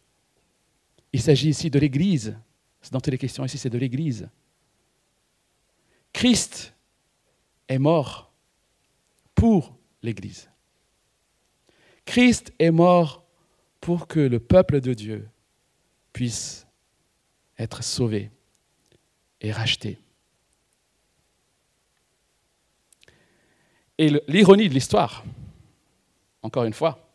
Il 1.12 1.22
s'agit 1.22 1.50
ici 1.50 1.70
de 1.70 1.78
l'Église. 1.78 2.38
Dans 2.92 3.02
toutes 3.02 3.12
les 3.12 3.18
questions 3.18 3.44
ici, 3.44 3.58
c'est 3.58 3.70
de 3.70 3.78
l'Église. 3.78 4.30
Christ 6.14 6.74
est 7.68 7.78
mort 7.78 8.32
pour 9.36 9.76
l'Église. 10.02 10.50
Christ 12.06 12.54
est 12.60 12.72
mort 12.72 13.26
pour 13.82 14.08
que 14.08 14.22
le 14.22 14.40
peuple 14.40 14.80
de 14.80 14.94
Dieu 14.94 15.30
puisse 16.14 16.66
être 17.58 17.84
sauvé 17.84 18.32
et 19.42 19.52
racheté. 19.52 20.00
Et 24.00 24.10
l'ironie 24.30 24.70
de 24.70 24.74
l'histoire, 24.74 25.26
encore 26.42 26.64
une 26.64 26.74
fois, 26.74 27.06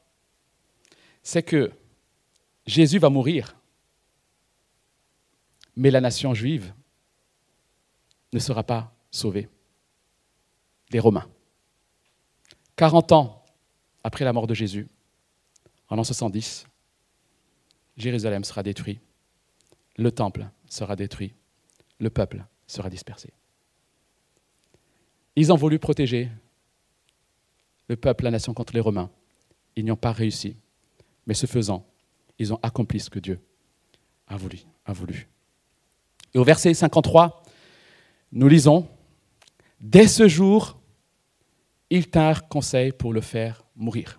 c'est 1.23 1.43
que 1.43 1.73
Jésus 2.67 2.99
va 2.99 3.09
mourir, 3.09 3.57
mais 5.77 5.91
la 5.91 6.03
nation 6.03 6.35
juive 6.35 6.75
ne 8.35 8.39
sera 8.39 8.63
pas 8.63 8.95
sauvée. 9.11 9.49
Les 10.91 11.01
Romains. 11.01 11.27
40 12.77 13.13
ans 13.13 13.43
après 14.03 14.27
la 14.27 14.35
mort 14.35 14.47
de 14.47 14.53
Jésus, 14.53 14.87
en 15.89 15.97
l'an 15.97 16.05
70, 16.05 16.67
Jérusalem 17.97 18.45
sera 18.45 18.63
détruit, 18.63 19.01
le 19.97 20.13
temple 20.13 20.51
sera 20.69 20.97
détruit, 20.97 21.33
le 21.99 22.11
peuple 22.11 22.45
sera 22.67 22.91
dispersé. 22.91 23.33
Ils 25.35 25.51
ont 25.51 25.57
voulu 25.57 25.79
protéger 25.79 26.31
le 27.89 27.97
peuple, 27.97 28.25
la 28.25 28.31
nation 28.31 28.55
contre 28.55 28.75
les 28.75 28.81
Romains. 28.81 29.11
Ils 29.77 29.85
n'y 29.85 29.91
ont 29.91 29.97
pas 29.97 30.13
réussi. 30.13 30.57
Mais 31.27 31.35
ce 31.35 31.47
faisant, 31.47 31.87
ils 32.39 32.53
ont 32.53 32.59
accompli 32.63 33.01
ce 33.01 33.11
que 33.11 33.19
Dieu 33.19 33.41
a 34.27 34.37
voulu. 34.37 34.61
A 34.87 34.93
voulu. 34.93 35.29
Et 36.35 36.39
au 36.39 36.45
verset 36.45 36.75
53, 36.75 37.43
nous 38.33 38.49
lisons, 38.49 38.89
Dès 39.85 40.09
ce 40.09 40.29
jour, 40.29 40.81
ils 41.91 42.09
tinrent 42.09 42.49
conseil 42.49 42.93
pour 42.93 43.13
le 43.13 43.21
faire 43.21 43.63
mourir. 43.77 44.19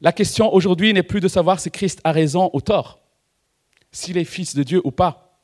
La 0.00 0.10
question 0.10 0.52
aujourd'hui 0.52 0.92
n'est 0.92 1.04
plus 1.04 1.20
de 1.20 1.28
savoir 1.28 1.60
si 1.60 1.70
Christ 1.70 2.00
a 2.02 2.10
raison 2.10 2.50
ou 2.52 2.60
tort, 2.60 3.00
s'il 3.92 4.18
est 4.18 4.24
fils 4.24 4.56
de 4.56 4.64
Dieu 4.64 4.80
ou 4.82 4.90
pas. 4.90 5.38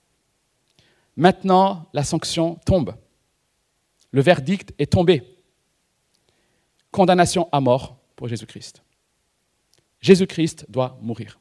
Maintenant, 1.17 1.89
la 1.93 2.03
sanction 2.03 2.57
tombe. 2.67 2.97
Le 4.11 4.21
verdict 4.21 4.75
est 4.81 4.93
tombé 4.93 5.23
condamnation 6.91 7.49
à 7.53 7.61
mort 7.61 7.97
pour 8.17 8.29
Jésus-Christ. 8.29 8.83
Jésus-Christ 10.01 10.67
doit 10.69 10.99
mourir. 11.01 11.39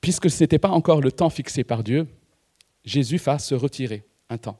Puisque 0.00 0.28
ce 0.28 0.42
n'était 0.42 0.58
pas 0.58 0.70
encore 0.70 1.00
le 1.00 1.12
temps 1.12 1.30
fixé 1.30 1.62
par 1.62 1.84
Dieu, 1.84 2.08
Jésus 2.84 3.18
va 3.18 3.38
se 3.38 3.54
retirer 3.54 4.04
un 4.28 4.38
temps. 4.38 4.58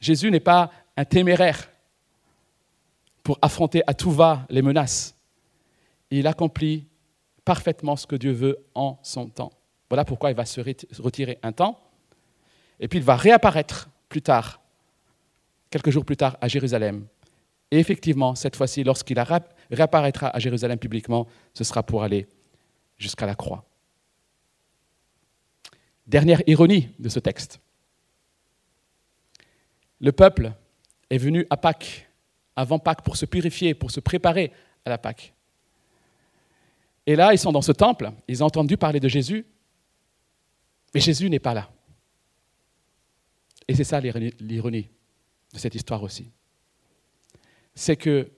Jésus 0.00 0.30
n'est 0.30 0.40
pas 0.40 0.72
un 0.96 1.04
téméraire 1.04 1.70
pour 3.22 3.38
affronter 3.42 3.82
à 3.86 3.94
tout 3.94 4.10
va 4.10 4.46
les 4.48 4.62
menaces. 4.62 5.14
Il 6.10 6.26
accomplit 6.26 6.86
parfaitement 7.44 7.96
ce 7.96 8.06
que 8.06 8.16
Dieu 8.16 8.32
veut 8.32 8.58
en 8.74 8.98
son 9.02 9.28
temps. 9.28 9.52
Voilà 9.90 10.04
pourquoi 10.04 10.30
il 10.30 10.36
va 10.36 10.46
se 10.46 10.60
retirer 11.00 11.38
un 11.42 11.52
temps, 11.52 11.78
et 12.80 12.88
puis 12.88 12.98
il 12.98 13.04
va 13.04 13.14
réapparaître 13.14 13.90
plus 14.08 14.22
tard 14.22 14.61
quelques 15.72 15.90
jours 15.90 16.04
plus 16.04 16.16
tard 16.16 16.36
à 16.40 16.46
Jérusalem. 16.46 17.06
Et 17.70 17.78
effectivement, 17.78 18.34
cette 18.34 18.54
fois-ci, 18.54 18.84
lorsqu'il 18.84 19.18
réapparaîtra 19.70 20.28
à 20.28 20.38
Jérusalem 20.38 20.78
publiquement, 20.78 21.26
ce 21.54 21.64
sera 21.64 21.82
pour 21.82 22.02
aller 22.04 22.28
jusqu'à 22.98 23.26
la 23.26 23.34
croix. 23.34 23.64
Dernière 26.06 26.42
ironie 26.46 26.90
de 26.98 27.08
ce 27.08 27.18
texte. 27.18 27.58
Le 29.98 30.12
peuple 30.12 30.52
est 31.08 31.16
venu 31.16 31.46
à 31.48 31.56
Pâques, 31.56 32.06
avant 32.54 32.78
Pâques, 32.78 33.02
pour 33.02 33.16
se 33.16 33.24
purifier, 33.24 33.72
pour 33.72 33.90
se 33.90 34.00
préparer 34.00 34.52
à 34.84 34.90
la 34.90 34.98
Pâques. 34.98 35.32
Et 37.06 37.16
là, 37.16 37.32
ils 37.32 37.38
sont 37.38 37.52
dans 37.52 37.62
ce 37.62 37.72
temple, 37.72 38.12
ils 38.28 38.42
ont 38.42 38.46
entendu 38.46 38.76
parler 38.76 39.00
de 39.00 39.08
Jésus, 39.08 39.46
mais 40.94 41.00
Jésus 41.00 41.30
n'est 41.30 41.38
pas 41.38 41.54
là. 41.54 41.70
Et 43.66 43.74
c'est 43.74 43.84
ça 43.84 44.00
l'ironie 44.00 44.90
de 45.52 45.58
cette 45.58 45.74
histoire 45.74 46.02
aussi. 46.02 46.30
C'est 47.74 47.96
que 47.96 48.30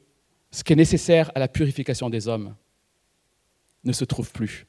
ce 0.51 0.63
qui 0.63 0.73
est 0.73 0.77
nécessaire 0.77 1.31
à 1.35 1.39
la 1.39 1.49
purification 1.49 2.11
des 2.11 2.29
hommes 2.29 2.55
ne 3.85 3.93
se 3.93 4.05
trouve 4.05 4.31
plus 4.31 4.67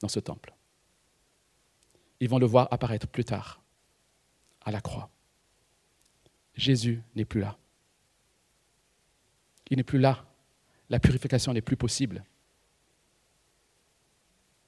dans 0.00 0.08
ce 0.08 0.20
temple. 0.20 0.54
Ils 2.20 2.28
vont 2.28 2.38
le 2.38 2.46
voir 2.46 2.68
apparaître 2.70 3.08
plus 3.08 3.24
tard, 3.24 3.62
à 4.62 4.70
la 4.70 4.80
croix. 4.80 5.10
Jésus 6.54 7.02
n'est 7.16 7.24
plus 7.24 7.40
là. 7.40 7.56
Il 9.70 9.78
n'est 9.78 9.82
plus 9.82 9.98
là. 9.98 10.24
La 10.90 11.00
purification 11.00 11.52
n'est 11.52 11.62
plus 11.62 11.76
possible. 11.76 12.24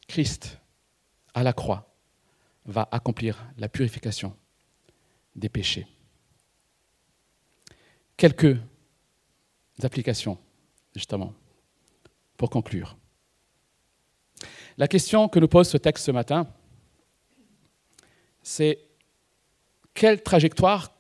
Christ, 0.09 0.59
à 1.35 1.43
la 1.43 1.53
croix, 1.53 1.95
va 2.65 2.89
accomplir 2.91 3.45
la 3.59 3.69
purification 3.69 4.37
des 5.35 5.49
péchés. 5.49 5.87
Quelques 8.17 8.57
applications, 9.83 10.39
justement, 10.95 11.35
pour 12.37 12.51
conclure. 12.51 12.97
La 14.79 14.89
question 14.89 15.29
que 15.29 15.39
nous 15.39 15.49
pose 15.49 15.69
ce 15.69 15.77
texte 15.77 16.05
ce 16.05 16.11
matin, 16.11 16.47
c'est 18.43 18.79
quelle 19.95 20.23
trajectoire 20.23 20.93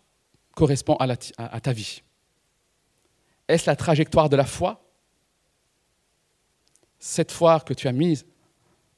correspond 0.54 0.96
à, 0.96 1.60
ta 1.60 1.72
vie? 1.72 2.02
Est-ce 3.48 3.68
la 3.68 3.76
trajectoire 3.76 4.28
de 4.28 4.36
la 4.36 4.46
foi 4.46 4.82
Cette 6.98 7.30
foi 7.30 7.60
que 7.60 7.74
tu 7.74 7.88
as 7.88 7.92
mise 7.92 8.26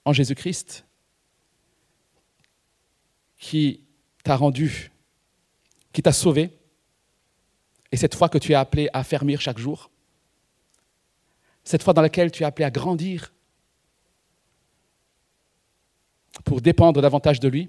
en 0.05 0.13
Jésus-Christ 0.13 0.87
qui 3.39 3.85
t'a 4.25 4.37
rendu, 4.37 4.91
qui 5.93 6.03
t'a 6.03 6.13
sauvé? 6.13 6.58
Et 7.91 7.97
cette 7.97 8.15
foi 8.15 8.29
que 8.29 8.39
tu 8.39 8.53
es 8.53 8.55
appelé 8.55 8.89
à 8.93 8.99
affermir 9.01 9.41
chaque 9.41 9.59
jour, 9.59 9.91
cette 11.65 11.83
foi 11.83 11.93
dans 11.93 12.03
laquelle 12.03 12.31
tu 12.31 12.43
es 12.43 12.47
appelé 12.47 12.65
à 12.65 12.71
grandir 12.71 13.33
pour 16.45 16.61
dépendre 16.61 17.01
davantage 17.03 17.41
de 17.41 17.49
lui, 17.49 17.69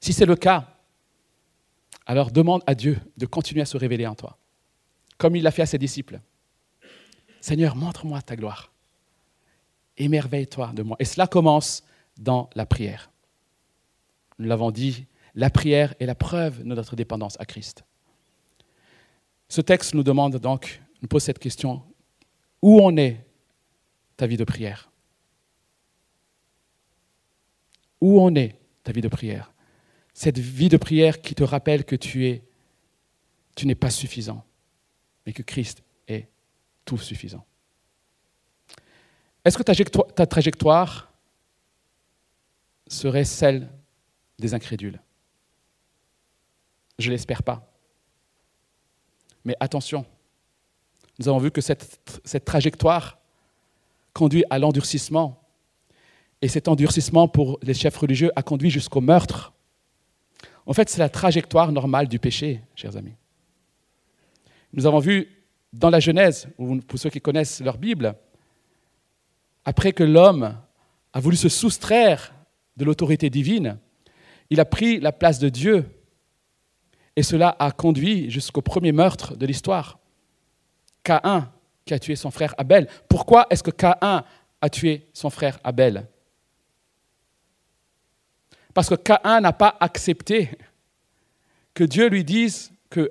si 0.00 0.12
c'est 0.12 0.26
le 0.26 0.36
cas, 0.36 0.76
alors 2.06 2.30
demande 2.30 2.62
à 2.66 2.74
Dieu 2.74 2.98
de 3.16 3.26
continuer 3.26 3.62
à 3.62 3.66
se 3.66 3.76
révéler 3.76 4.06
en 4.06 4.14
toi, 4.14 4.38
comme 5.18 5.36
il 5.36 5.42
l'a 5.42 5.50
fait 5.50 5.62
à 5.62 5.66
ses 5.66 5.78
disciples. 5.78 6.20
Seigneur, 7.40 7.76
montre-moi 7.76 8.20
ta 8.22 8.36
gloire. 8.36 8.72
Émerveille-toi 9.96 10.72
de 10.74 10.82
moi. 10.82 10.96
Et 10.98 11.04
cela 11.04 11.26
commence 11.26 11.84
dans 12.16 12.50
la 12.54 12.66
prière. 12.66 13.10
Nous 14.38 14.48
l'avons 14.48 14.70
dit, 14.70 15.06
la 15.34 15.50
prière 15.50 15.94
est 16.00 16.06
la 16.06 16.14
preuve 16.14 16.60
de 16.60 16.74
notre 16.74 16.96
dépendance 16.96 17.38
à 17.38 17.44
Christ. 17.44 17.84
Ce 19.50 19.60
texte 19.60 19.94
nous 19.94 20.04
demande 20.04 20.36
donc, 20.36 20.80
nous 21.02 21.08
pose 21.08 21.24
cette 21.24 21.40
question, 21.40 21.82
où 22.62 22.80
en 22.80 22.96
est 22.96 23.26
ta 24.16 24.28
vie 24.28 24.36
de 24.36 24.44
prière? 24.44 24.90
Où 28.00 28.20
en 28.20 28.34
est 28.36 28.56
ta 28.84 28.92
vie 28.92 29.00
de 29.00 29.08
prière? 29.08 29.52
Cette 30.14 30.38
vie 30.38 30.68
de 30.68 30.76
prière 30.76 31.20
qui 31.20 31.34
te 31.34 31.42
rappelle 31.42 31.84
que 31.84 31.96
tu 31.96 32.26
es, 32.26 32.44
tu 33.56 33.66
n'es 33.66 33.74
pas 33.74 33.90
suffisant, 33.90 34.44
mais 35.26 35.32
que 35.32 35.42
Christ 35.42 35.82
est 36.06 36.28
tout 36.84 36.98
suffisant. 36.98 37.44
Est-ce 39.44 39.58
que 39.58 39.64
ta 40.12 40.26
trajectoire 40.26 41.12
serait 42.86 43.24
celle 43.24 43.68
des 44.38 44.54
incrédules? 44.54 45.00
Je 47.00 47.08
ne 47.08 47.14
l'espère 47.14 47.42
pas. 47.42 47.66
Mais 49.44 49.56
attention, 49.60 50.04
nous 51.18 51.28
avons 51.28 51.38
vu 51.38 51.50
que 51.50 51.60
cette, 51.60 52.44
trajectoire 52.44 53.18
conduit 54.12 54.44
à 54.50 54.58
l'endurcissement. 54.58 55.42
Et 56.42 56.48
cet 56.48 56.68
endurcissement 56.68 57.28
pour 57.28 57.58
les 57.62 57.74
chefs 57.74 57.96
religieux 57.96 58.30
a 58.34 58.42
conduit 58.42 58.70
jusqu'au 58.70 59.00
meurtre. 59.00 59.52
En 60.64 60.72
fait, 60.72 60.88
c'est 60.88 60.98
la 60.98 61.10
trajectoire 61.10 61.72
normale 61.72 62.08
du 62.08 62.18
péché, 62.18 62.62
chers 62.74 62.96
amis. 62.96 63.14
Nous 64.72 64.86
avons 64.86 64.98
vu 64.98 65.28
dans 65.72 65.90
la 65.90 66.00
Genèse, 66.00 66.48
pour 66.56 66.98
ceux 66.98 67.10
qui 67.10 67.20
connaissent 67.20 67.60
leur 67.60 67.76
Bible, 67.76 68.14
après 69.64 69.92
que 69.92 70.02
l'homme 70.02 70.56
a 71.12 71.20
voulu 71.20 71.36
se 71.36 71.48
soustraire 71.48 72.32
de 72.76 72.84
l'autorité 72.84 73.30
divine, 73.30 73.78
il 74.48 74.58
a 74.58 74.64
pris 74.64 74.98
la 75.00 75.12
place 75.12 75.38
de 75.38 75.48
Dieu 75.48 75.84
et 77.16 77.22
cela 77.22 77.56
a 77.58 77.70
conduit 77.72 78.30
jusqu'au 78.30 78.62
premier 78.62 78.92
meurtre 78.92 79.36
de 79.36 79.46
l'histoire. 79.46 79.98
Caïn 81.02 81.50
qui 81.84 81.94
a 81.94 81.98
tué 81.98 82.16
son 82.16 82.30
frère 82.30 82.54
Abel. 82.58 82.88
Pourquoi 83.08 83.46
est-ce 83.50 83.62
que 83.62 83.70
Caïn 83.70 84.24
a 84.60 84.70
tué 84.70 85.08
son 85.12 85.30
frère 85.30 85.58
Abel? 85.64 86.06
Parce 88.74 88.88
que 88.88 88.94
Caïn 88.94 89.40
n'a 89.40 89.52
pas 89.52 89.76
accepté 89.80 90.50
que 91.74 91.84
Dieu 91.84 92.08
lui 92.08 92.24
dise 92.24 92.72
que 92.88 93.10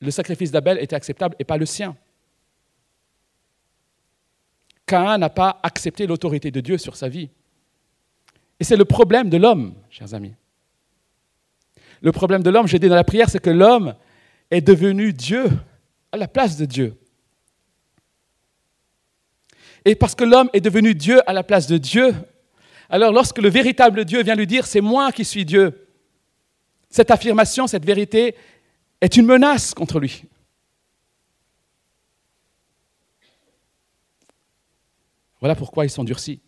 le 0.00 0.10
sacrifice 0.10 0.50
d'Abel 0.50 0.78
était 0.78 0.96
acceptable 0.96 1.34
et 1.38 1.44
pas 1.44 1.56
le 1.56 1.66
sien. 1.66 1.96
Caïn 4.86 5.18
n'a 5.18 5.30
pas 5.30 5.58
accepté 5.62 6.06
l'autorité 6.06 6.50
de 6.50 6.60
Dieu 6.60 6.78
sur 6.78 6.94
sa 6.94 7.08
vie. 7.08 7.30
Et 8.60 8.64
c'est 8.64 8.76
le 8.76 8.84
problème 8.84 9.28
de 9.28 9.36
l'homme, 9.36 9.74
chers 9.90 10.14
amis. 10.14 10.34
Le 12.06 12.12
problème 12.12 12.44
de 12.44 12.50
l'homme, 12.50 12.68
j'ai 12.68 12.78
dit 12.78 12.88
dans 12.88 12.94
la 12.94 13.02
prière, 13.02 13.28
c'est 13.28 13.42
que 13.42 13.50
l'homme 13.50 13.96
est 14.52 14.60
devenu 14.60 15.12
Dieu 15.12 15.50
à 16.12 16.16
la 16.16 16.28
place 16.28 16.56
de 16.56 16.64
Dieu. 16.64 16.96
Et 19.84 19.96
parce 19.96 20.14
que 20.14 20.22
l'homme 20.22 20.48
est 20.52 20.60
devenu 20.60 20.94
Dieu 20.94 21.20
à 21.28 21.32
la 21.32 21.42
place 21.42 21.66
de 21.66 21.78
Dieu, 21.78 22.14
alors 22.88 23.10
lorsque 23.10 23.38
le 23.38 23.48
véritable 23.48 24.04
Dieu 24.04 24.22
vient 24.22 24.36
lui 24.36 24.46
dire, 24.46 24.66
c'est 24.66 24.80
moi 24.80 25.10
qui 25.10 25.24
suis 25.24 25.44
Dieu, 25.44 25.88
cette 26.90 27.10
affirmation, 27.10 27.66
cette 27.66 27.84
vérité 27.84 28.36
est 29.00 29.16
une 29.16 29.26
menace 29.26 29.74
contre 29.74 29.98
lui. 29.98 30.26
Voilà 35.40 35.56
pourquoi 35.56 35.84
ils 35.84 35.90
sont 35.90 36.04
durcis. 36.04 36.40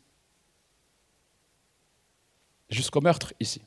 Jusqu'au 2.71 3.01
meurtre 3.01 3.35
ici. 3.41 3.61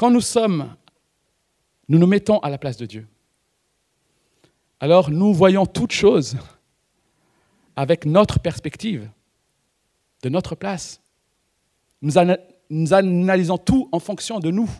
Quand 0.00 0.10
nous 0.10 0.22
sommes, 0.22 0.74
nous 1.86 1.98
nous 1.98 2.06
mettons 2.06 2.38
à 2.38 2.48
la 2.48 2.56
place 2.56 2.78
de 2.78 2.86
Dieu, 2.86 3.06
alors 4.80 5.10
nous 5.10 5.34
voyons 5.34 5.66
toutes 5.66 5.92
choses 5.92 6.38
avec 7.76 8.06
notre 8.06 8.38
perspective, 8.40 9.10
de 10.22 10.30
notre 10.30 10.54
place. 10.54 11.02
Nous, 12.00 12.14
nous 12.70 12.94
analysons 12.94 13.58
tout 13.58 13.90
en 13.92 13.98
fonction 13.98 14.40
de 14.40 14.50
nous. 14.50 14.70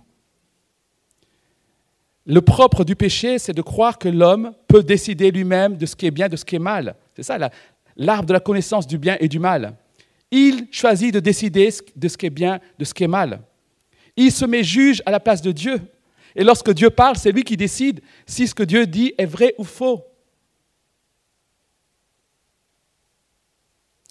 Le 2.24 2.40
propre 2.40 2.83
du 2.83 2.96
péché, 2.96 3.38
c'est 3.38 3.52
de 3.52 3.61
croire 3.61 3.98
que 3.98 4.09
l'homme 4.09 4.54
peut 4.68 4.83
décider 4.83 5.30
lui-même 5.30 5.76
de 5.76 5.85
ce 5.85 5.96
qui 5.96 6.06
est 6.06 6.11
bien, 6.11 6.30
de 6.30 6.37
ce 6.37 6.46
qui 6.46 6.56
est 6.56 6.59
mal. 6.59 6.96
C'est 7.14 7.24
ça 7.24 7.37
l'arbre 7.94 8.24
de 8.24 8.33
la 8.33 8.40
connaissance 8.40 8.87
du 8.87 8.96
bien 8.96 9.18
et 9.20 9.28
du 9.28 9.38
mal. 9.38 9.76
Il 10.30 10.68
choisit 10.70 11.12
de 11.12 11.20
décider 11.20 11.68
de 11.94 12.09
ce 12.09 12.16
qui 12.16 12.24
est 12.24 12.30
bien, 12.30 12.59
de 12.78 12.87
ce 12.87 12.94
qui 12.94 13.04
est 13.04 13.09
mal. 13.09 13.42
Il 14.22 14.30
se 14.30 14.44
met 14.44 14.62
juge 14.62 15.02
à 15.06 15.11
la 15.11 15.18
place 15.18 15.40
de 15.40 15.50
Dieu. 15.50 15.80
Et 16.37 16.44
lorsque 16.44 16.70
Dieu 16.74 16.90
parle, 16.90 17.16
c'est 17.16 17.33
lui 17.33 17.42
qui 17.42 17.56
décide 17.56 18.02
si 18.26 18.46
ce 18.46 18.54
que 18.54 18.62
Dieu 18.62 18.87
dit 18.87 19.14
est 19.16 19.24
vrai 19.24 19.54
ou 19.56 19.64
faux. 19.64 20.04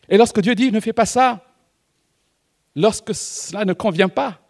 Et 0.10 0.18
lorsque 0.18 0.42
Dieu 0.42 0.56
dit 0.56 0.72
ne 0.72 0.80
fais 0.80 0.94
pas 0.94 1.06
ça, 1.06 1.46
lorsque 2.76 3.14
cela 3.14 3.66
ne 3.66 3.74
convient 3.74 4.10
pas, 4.10 4.42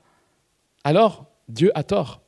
alors 0.86 1.30
Dieu 1.50 1.78
a 1.78 1.84
tort. 1.84 2.22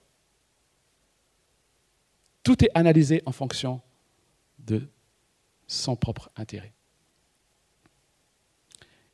Tout 2.44 2.66
est 2.66 2.72
analysé 2.76 3.24
en 3.26 3.32
fonction 3.32 3.80
de 4.60 4.90
son 5.68 5.96
propre 5.96 6.30
intérêt. 6.36 6.74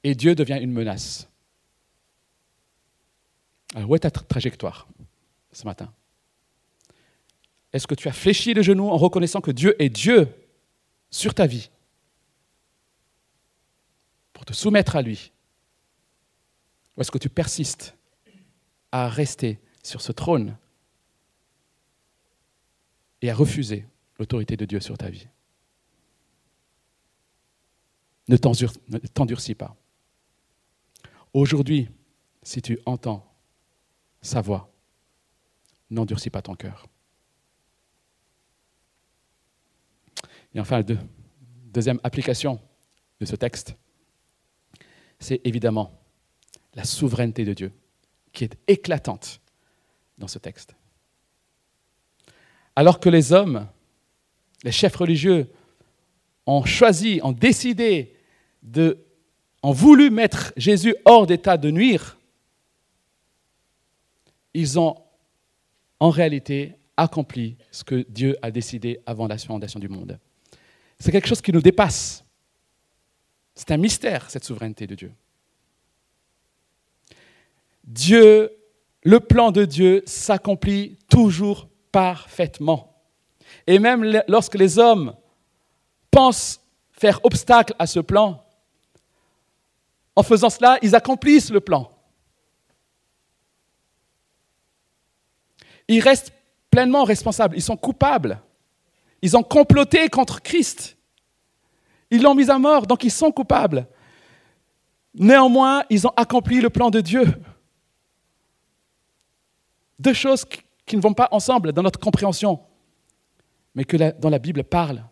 Et 0.04 0.16
Dieu 0.16 0.34
devient 0.34 0.58
une 0.60 0.72
menace. 0.72 1.30
Alors, 3.76 3.90
où 3.90 3.96
est 3.96 4.00
ta 4.00 4.12
trajectoire 4.12 4.88
ce 5.52 5.66
matin? 5.66 5.94
Est-ce 7.74 7.86
que 7.86 7.96
tu 7.96 8.08
as 8.08 8.14
fléchi 8.14 8.54
le 8.54 8.62
genou 8.62 8.90
en 8.90 8.98
reconnaissant 8.98 9.42
que 9.42 9.52
Dieu 9.52 9.76
est 9.82 9.90
Dieu 9.90 10.30
sur 11.10 11.34
ta 11.34 11.46
vie 11.46 11.70
pour 14.34 14.46
te 14.46 14.54
soumettre 14.54 14.96
à 14.96 15.02
lui? 15.02 15.32
Ou 16.96 17.02
est-ce 17.02 17.12
que 17.12 17.18
tu 17.18 17.30
persistes 17.30 17.96
à 18.92 19.10
rester 19.10 19.60
sur 19.84 20.02
ce 20.02 20.12
trône 20.12 20.58
et 23.22 23.30
à 23.30 23.36
refuser 23.36 23.86
l'autorité 24.18 24.56
de 24.58 24.66
Dieu 24.66 24.80
sur 24.80 24.98
ta 24.98 25.10
vie? 25.10 25.28
Ne 28.30 28.38
t'endurcis 28.38 29.56
pas. 29.56 29.76
Aujourd'hui, 31.34 31.90
si 32.44 32.62
tu 32.62 32.80
entends 32.86 33.24
sa 34.22 34.42
voix, 34.42 34.72
n'endurcis 35.90 36.30
pas 36.30 36.42
ton 36.42 36.56
cœur. 36.56 36.88
Et 40.54 40.60
enfin, 40.60 40.82
la 40.82 40.96
deuxième 41.66 42.00
application 42.04 42.60
de 43.20 43.26
ce 43.26 43.36
texte, 43.36 43.76
c'est 45.20 45.42
évidemment 45.44 45.92
la 46.74 46.84
souveraineté 46.84 47.46
de 47.46 47.54
Dieu, 47.54 47.72
qui 48.34 48.44
est 48.44 48.58
éclatante 48.68 49.42
dans 50.18 50.28
ce 50.28 50.40
texte. 50.40 50.76
Alors 52.76 53.00
que 53.00 53.10
les 53.10 53.34
hommes, 53.34 53.68
les 54.64 54.72
chefs 54.72 54.96
religieux, 54.96 55.52
ont 56.46 56.64
choisi, 56.66 57.20
ont 57.24 57.32
décidé 57.32 58.16
de 58.64 59.04
ont 59.64 59.72
voulu 59.72 60.10
mettre 60.10 60.54
Jésus 60.56 60.96
hors 61.06 61.28
d'état 61.28 61.58
de 61.58 61.72
nuire, 61.72 62.17
ils 64.58 64.80
ont 64.80 64.96
en 66.00 66.10
réalité 66.10 66.74
accompli 66.98 67.58
ce 67.72 67.84
que 67.84 68.08
Dieu 68.10 68.36
a 68.42 68.50
décidé 68.50 69.00
avant 69.06 69.28
la 69.28 69.38
fondation 69.38 69.80
du 69.80 69.88
monde. 69.88 70.20
C'est 71.00 71.12
quelque 71.12 71.28
chose 71.28 71.42
qui 71.42 71.52
nous 71.52 71.62
dépasse. 71.62 72.26
C'est 73.54 73.70
un 73.70 73.78
mystère, 73.78 74.28
cette 74.32 74.44
souveraineté 74.44 74.88
de 74.88 74.96
Dieu. 74.96 75.14
Dieu, 77.84 78.52
le 79.04 79.20
plan 79.20 79.52
de 79.52 79.64
Dieu 79.64 80.02
s'accomplit 80.08 80.98
toujours 81.08 81.70
parfaitement. 81.92 83.00
Et 83.68 83.78
même 83.78 84.24
lorsque 84.28 84.56
les 84.56 84.80
hommes 84.80 85.16
pensent 86.10 86.62
faire 86.94 87.20
obstacle 87.24 87.76
à 87.78 87.86
ce 87.86 88.00
plan, 88.00 88.44
en 90.16 90.24
faisant 90.24 90.50
cela, 90.50 90.80
ils 90.82 90.96
accomplissent 90.96 91.52
le 91.52 91.62
plan. 91.62 91.92
Ils 95.88 96.02
restent 96.02 96.34
pleinement 96.70 97.04
responsables, 97.04 97.56
ils 97.56 97.62
sont 97.62 97.78
coupables. 97.78 98.42
Ils 99.22 99.36
ont 99.36 99.44
comploté 99.44 100.10
contre 100.10 100.42
Christ. 100.42 100.98
Ils 102.12 102.22
l'ont 102.22 102.36
mis 102.36 102.50
à 102.50 102.60
mort, 102.60 102.88
donc 102.88 103.04
ils 103.04 103.12
sont 103.12 103.32
coupables. 103.32 103.88
Néanmoins, 105.14 105.84
ils 105.90 106.06
ont 106.06 106.14
accompli 106.16 106.62
le 106.62 106.70
plan 106.70 106.90
de 106.90 107.02
Dieu. 107.02 107.26
Deux 110.00 110.14
choses 110.14 110.46
qui 110.86 110.96
ne 110.96 111.02
vont 111.02 111.14
pas 111.14 111.28
ensemble 111.32 111.74
dans 111.74 111.82
notre 111.82 112.00
compréhension, 112.00 112.60
mais 113.74 113.84
que 113.84 113.98
dans 114.20 114.30
la 114.30 114.40
Bible 114.40 114.64
parle, 114.64 115.04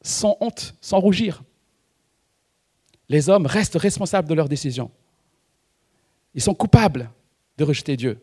sans 0.00 0.36
honte, 0.40 0.74
sans 0.80 0.98
rougir 0.98 1.42
les 3.08 3.28
hommes 3.28 3.46
restent 3.46 3.76
responsables 3.76 4.28
de 4.28 4.34
leurs 4.34 4.48
décisions. 4.48 4.90
Ils 6.34 6.42
sont 6.42 6.54
coupables 6.54 7.10
de 7.58 7.64
rejeter 7.64 7.96
Dieu. 7.96 8.20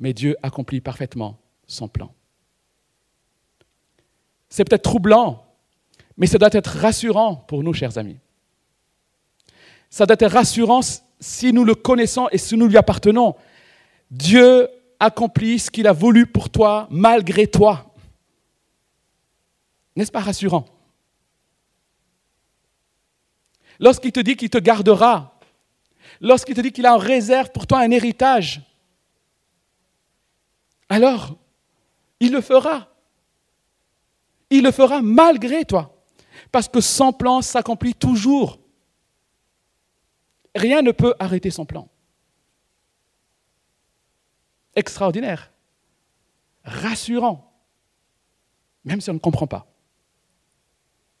Mais 0.00 0.12
Dieu 0.12 0.36
accomplit 0.42 0.80
parfaitement 0.80 1.38
son 1.66 1.88
plan. 1.88 2.12
C'est 4.48 4.64
peut-être 4.64 4.82
troublant, 4.82 5.46
mais 6.16 6.26
ça 6.26 6.38
doit 6.38 6.50
être 6.52 6.78
rassurant 6.78 7.36
pour 7.36 7.62
nous, 7.62 7.72
chers 7.72 7.96
amis. 7.98 8.18
Ça 9.90 10.06
doit 10.06 10.16
être 10.18 10.32
rassurant 10.32 10.80
si 11.20 11.52
nous 11.52 11.64
le 11.64 11.74
connaissons 11.74 12.28
et 12.32 12.38
si 12.38 12.56
nous 12.56 12.66
lui 12.66 12.76
appartenons. 12.76 13.36
Dieu 14.10 14.68
accomplit 14.98 15.58
ce 15.58 15.70
qu'il 15.70 15.86
a 15.86 15.92
voulu 15.92 16.26
pour 16.26 16.50
toi 16.50 16.88
malgré 16.90 17.46
toi. 17.46 17.94
N'est-ce 19.96 20.12
pas 20.12 20.20
rassurant? 20.20 20.64
Lorsqu'il 23.78 24.12
te 24.12 24.20
dit 24.20 24.36
qu'il 24.36 24.50
te 24.50 24.58
gardera, 24.58 25.38
lorsqu'il 26.20 26.54
te 26.54 26.60
dit 26.60 26.72
qu'il 26.72 26.86
a 26.86 26.94
en 26.94 26.98
réserve 26.98 27.50
pour 27.50 27.66
toi 27.66 27.80
un 27.80 27.90
héritage, 27.90 28.60
alors 30.90 31.38
il 32.18 32.32
le 32.32 32.42
fera. 32.42 32.88
Il 34.50 34.64
le 34.64 34.72
fera 34.72 35.00
malgré 35.00 35.64
toi. 35.64 35.96
Parce 36.52 36.68
que 36.68 36.80
son 36.80 37.12
plan 37.12 37.40
s'accomplit 37.40 37.94
toujours. 37.94 38.58
Rien 40.54 40.82
ne 40.82 40.90
peut 40.90 41.14
arrêter 41.18 41.50
son 41.50 41.64
plan. 41.64 41.88
Extraordinaire. 44.74 45.52
Rassurant. 46.64 47.52
Même 48.84 49.00
si 49.00 49.10
on 49.10 49.14
ne 49.14 49.18
comprend 49.18 49.46
pas. 49.46 49.66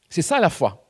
C'est 0.08 0.22
ça 0.22 0.40
la 0.40 0.50
foi. 0.50 0.84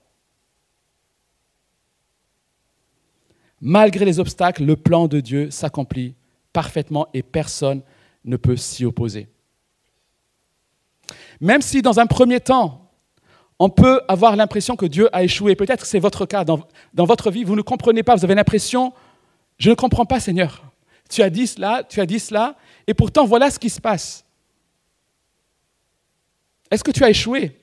Malgré 3.60 4.06
les 4.06 4.18
obstacles, 4.18 4.64
le 4.64 4.76
plan 4.76 5.06
de 5.06 5.20
Dieu 5.20 5.50
s'accomplit 5.50 6.14
parfaitement 6.52 7.08
et 7.12 7.22
personne 7.22 7.78
ne 7.78 7.99
peut 8.36 8.56
s'y 8.56 8.84
opposer. 8.84 9.28
Même 11.40 11.62
si 11.62 11.82
dans 11.82 11.98
un 12.00 12.06
premier 12.06 12.40
temps, 12.40 12.90
on 13.58 13.68
peut 13.68 14.00
avoir 14.08 14.36
l'impression 14.36 14.76
que 14.76 14.86
Dieu 14.86 15.14
a 15.14 15.22
échoué, 15.22 15.54
peut-être 15.54 15.84
c'est 15.84 15.98
votre 15.98 16.26
cas, 16.26 16.44
dans, 16.44 16.66
votre 16.94 17.30
vie, 17.30 17.44
vous 17.44 17.56
ne 17.56 17.62
comprenez 17.62 18.02
pas, 18.02 18.16
vous 18.16 18.24
avez 18.24 18.34
l'impression, 18.34 18.92
je 19.58 19.70
ne 19.70 19.74
comprends 19.74 20.06
pas 20.06 20.20
Seigneur, 20.20 20.64
tu 21.10 21.22
as 21.22 21.30
dit 21.30 21.46
cela, 21.46 21.84
tu 21.84 22.00
as 22.00 22.06
dit 22.06 22.20
cela, 22.20 22.56
et 22.86 22.94
pourtant 22.94 23.26
voilà 23.26 23.50
ce 23.50 23.58
qui 23.58 23.68
se 23.68 23.80
passe. 23.80 24.24
Est-ce 26.70 26.84
que 26.84 26.90
tu 26.90 27.04
as 27.04 27.10
échoué? 27.10 27.58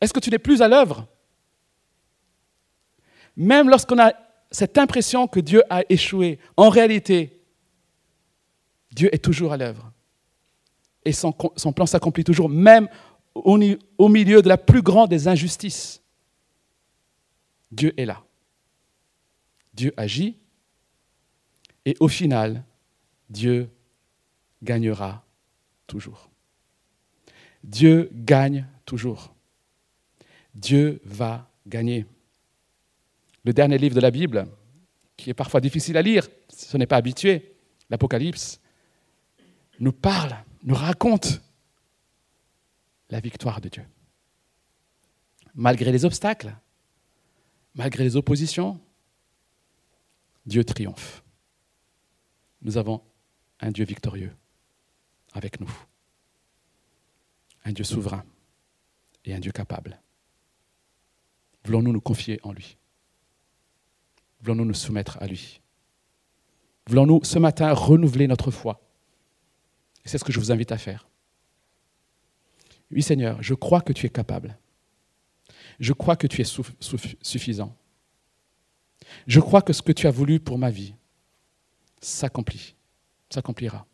Est-ce 0.00 0.12
que 0.12 0.20
tu 0.20 0.30
n'es 0.30 0.38
plus 0.38 0.62
à 0.62 0.68
l'œuvre? 0.68 1.06
Même 3.36 3.68
lorsqu'on 3.68 3.98
a 3.98 4.12
cette 4.50 4.78
impression 4.78 5.26
que 5.26 5.40
Dieu 5.40 5.62
a 5.70 5.82
échoué, 5.88 6.38
en 6.56 6.68
réalité, 6.68 7.33
Dieu 8.94 9.12
est 9.12 9.18
toujours 9.18 9.52
à 9.52 9.56
l'œuvre. 9.56 9.92
Et 11.04 11.12
son, 11.12 11.32
plan 11.32 11.84
s'accomplit 11.84 12.22
toujours, 12.22 12.48
même 12.48 12.88
au, 13.34 13.58
au 13.98 14.08
milieu 14.08 14.40
de 14.40 14.48
la 14.48 14.56
plus 14.56 14.82
grande 14.82 15.10
des 15.10 15.26
injustices. 15.26 16.00
Dieu 17.72 17.92
est 17.98 18.04
là. 18.04 18.22
Dieu 19.74 19.92
agit. 19.96 20.38
Et 21.84 21.96
au 21.98 22.08
final, 22.08 22.64
Dieu 23.28 23.68
gagnera 24.62 25.24
toujours. 25.88 26.30
Dieu 27.64 28.08
gagne 28.12 28.66
toujours. 28.86 29.34
Dieu 30.54 31.02
va 31.04 31.50
gagner. 31.66 32.06
Le 33.44 33.52
dernier 33.52 33.76
livre 33.76 33.96
de 33.96 34.00
la 34.00 34.12
Bible, 34.12 34.46
qui 35.16 35.30
est 35.30 35.34
parfois 35.34 35.60
difficile 35.60 35.96
à 35.96 36.02
lire, 36.02 36.28
si 36.48 36.66
ce 36.66 36.76
n'est 36.76 36.86
pas 36.86 36.96
habitué, 36.96 37.56
l'Apocalypse, 37.90 38.60
nous 39.80 39.92
parle, 39.92 40.36
nous 40.62 40.74
raconte 40.74 41.40
la 43.10 43.20
victoire 43.20 43.60
de 43.60 43.68
Dieu. 43.68 43.84
Malgré 45.54 45.92
les 45.92 46.04
obstacles, 46.04 46.56
malgré 47.74 48.04
les 48.04 48.16
oppositions, 48.16 48.80
Dieu 50.46 50.64
triomphe. 50.64 51.22
Nous 52.62 52.76
avons 52.76 53.02
un 53.60 53.70
Dieu 53.70 53.84
victorieux 53.84 54.32
avec 55.32 55.60
nous 55.60 55.70
un 57.64 57.72
Dieu 57.72 57.84
souverain 57.84 58.24
et 59.24 59.34
un 59.34 59.40
Dieu 59.40 59.52
capable. 59.52 59.98
Voulons-nous 61.64 61.92
nous 61.92 62.00
confier 62.00 62.38
en 62.42 62.52
lui? 62.52 62.76
Voulons-nous 64.40 64.66
nous 64.66 64.74
soumettre 64.74 65.16
à 65.22 65.26
lui? 65.26 65.60
Voulons-nous 66.86 67.24
ce 67.24 67.38
matin 67.38 67.72
renouveler 67.72 68.26
notre 68.26 68.50
foi? 68.50 68.80
Et 70.04 70.08
c'est 70.08 70.18
ce 70.18 70.24
que 70.24 70.32
je 70.32 70.38
vous 70.38 70.52
invite 70.52 70.72
à 70.72 70.78
faire. 70.78 71.08
Oui 72.90 73.02
Seigneur, 73.02 73.42
je 73.42 73.54
crois 73.54 73.80
que 73.80 73.92
tu 73.92 74.06
es 74.06 74.10
capable. 74.10 74.56
Je 75.80 75.92
crois 75.92 76.16
que 76.16 76.26
tu 76.26 76.42
es 76.42 76.44
suffisant. 77.20 77.76
Je 79.26 79.40
crois 79.40 79.62
que 79.62 79.72
ce 79.72 79.82
que 79.82 79.92
tu 79.92 80.06
as 80.06 80.10
voulu 80.10 80.40
pour 80.40 80.58
ma 80.58 80.70
vie 80.70 80.94
s'accomplit, 82.00 82.74
s'accomplira. 83.30 83.86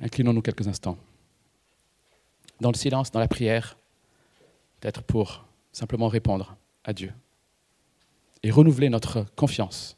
Inclinons-nous 0.00 0.42
quelques 0.42 0.66
instants. 0.66 0.98
Dans 2.60 2.70
le 2.70 2.76
silence, 2.76 3.10
dans 3.10 3.20
la 3.20 3.28
prière, 3.28 3.76
peut-être 4.80 5.02
pour 5.02 5.44
simplement 5.72 6.08
répondre 6.08 6.56
à 6.84 6.92
Dieu 6.92 7.12
et 8.42 8.50
renouveler 8.50 8.88
notre 8.88 9.24
confiance 9.36 9.96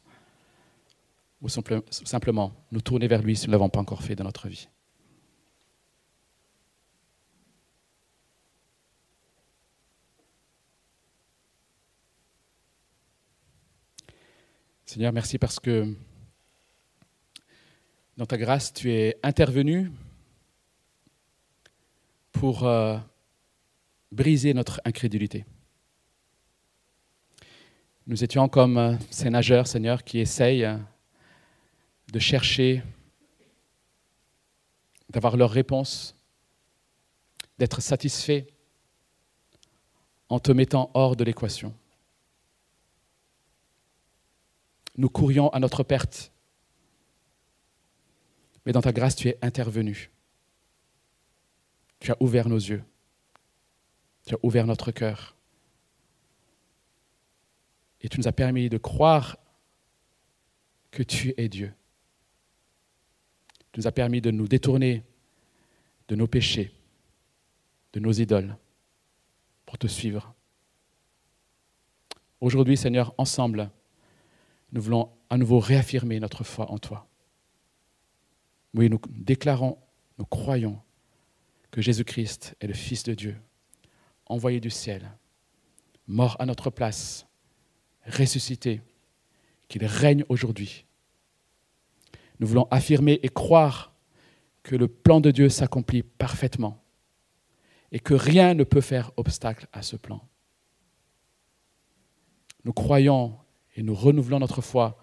ou 1.45 1.47
simplement 1.47 2.51
nous 2.71 2.81
tourner 2.81 3.07
vers 3.07 3.21
lui 3.21 3.35
si 3.35 3.45
nous 3.45 3.49
ne 3.49 3.51
l'avons 3.51 3.69
pas 3.69 3.79
encore 3.79 4.01
fait 4.01 4.15
dans 4.15 4.23
notre 4.23 4.47
vie. 4.47 4.67
Seigneur, 14.87 15.13
merci 15.13 15.37
parce 15.37 15.59
que 15.59 15.95
dans 18.17 18.25
ta 18.25 18.37
grâce, 18.37 18.73
tu 18.73 18.91
es 18.91 19.15
intervenu 19.21 19.91
pour 22.31 22.63
euh, 22.63 22.97
briser 24.11 24.55
notre 24.55 24.81
incrédulité. 24.83 25.45
Nous 28.07 28.23
étions 28.23 28.47
comme 28.49 28.77
euh, 28.79 28.95
ces 29.11 29.29
nageurs, 29.29 29.67
Seigneur, 29.67 30.03
qui 30.03 30.19
essayent 30.19 30.65
euh, 30.65 30.77
de 32.15 32.19
chercher, 32.19 32.81
d'avoir 35.09 35.35
leur 35.35 35.51
réponse, 35.51 36.15
d'être 37.57 37.81
satisfaits 37.81 38.45
en 40.29 40.39
te 40.39 40.53
mettant 40.53 40.89
hors 40.93 41.17
de 41.17 41.25
l'équation. 41.25 41.75
Nous 44.95 45.09
courions 45.09 45.49
à 45.49 45.59
notre 45.59 45.83
perte 45.83 46.31
mais 48.65 48.71
dans 48.71 48.81
ta 48.81 48.91
grâce, 48.91 49.15
tu 49.15 49.27
es 49.27 49.37
intervenu. 49.41 50.09
Tu 51.99 52.11
as 52.11 52.17
ouvert 52.19 52.49
nos 52.49 52.57
yeux. 52.57 52.83
Tu 54.25 54.33
as 54.33 54.39
ouvert 54.41 54.65
notre 54.65 54.91
cœur. 54.91 55.35
Et 58.01 58.09
tu 58.09 58.19
nous 58.19 58.27
as 58.27 58.31
permis 58.31 58.69
de 58.69 58.77
croire 58.77 59.37
que 60.89 61.03
tu 61.03 61.33
es 61.37 61.47
Dieu. 61.47 61.73
Tu 63.75 63.81
nous 63.81 63.87
as 63.87 63.91
permis 63.91 64.21
de 64.21 64.31
nous 64.31 64.47
détourner 64.47 65.03
de 66.07 66.15
nos 66.15 66.27
péchés, 66.27 66.71
de 67.91 67.99
nos 67.99 68.13
idoles, 68.13 68.55
pour 69.65 69.77
te 69.77 69.85
suivre. 69.85 70.33
Aujourd'hui, 72.39 72.77
Seigneur, 72.77 73.13
ensemble, 73.17 73.69
nous 74.71 74.81
voulons 74.81 75.11
à 75.29 75.37
nouveau 75.37 75.59
réaffirmer 75.59 76.21
notre 76.21 76.45
foi 76.45 76.71
en 76.71 76.77
toi. 76.77 77.05
Oui, 78.75 78.89
nous 78.89 79.01
déclarons, 79.09 79.77
nous 80.19 80.25
croyons 80.25 80.81
que 81.69 81.81
Jésus-Christ 81.81 82.55
est 82.61 82.67
le 82.67 82.73
Fils 82.73 83.03
de 83.03 83.13
Dieu, 83.13 83.35
envoyé 84.27 84.61
du 84.61 84.69
ciel, 84.69 85.11
mort 86.07 86.37
à 86.39 86.45
notre 86.45 86.69
place, 86.69 87.27
ressuscité, 88.05 88.81
qu'il 89.67 89.85
règne 89.85 90.23
aujourd'hui. 90.29 90.84
Nous 92.39 92.47
voulons 92.47 92.67
affirmer 92.71 93.19
et 93.23 93.29
croire 93.29 93.93
que 94.63 94.75
le 94.75 94.87
plan 94.87 95.21
de 95.21 95.31
Dieu 95.31 95.49
s'accomplit 95.49 96.03
parfaitement 96.03 96.83
et 97.91 97.99
que 97.99 98.13
rien 98.13 98.53
ne 98.53 98.63
peut 98.63 98.81
faire 98.81 99.11
obstacle 99.15 99.67
à 99.71 99.81
ce 99.81 99.95
plan. 99.95 100.27
Nous 102.63 102.73
croyons 102.73 103.37
et 103.75 103.83
nous 103.83 103.93
renouvelons 103.93 104.39
notre 104.39 104.61
foi 104.61 104.97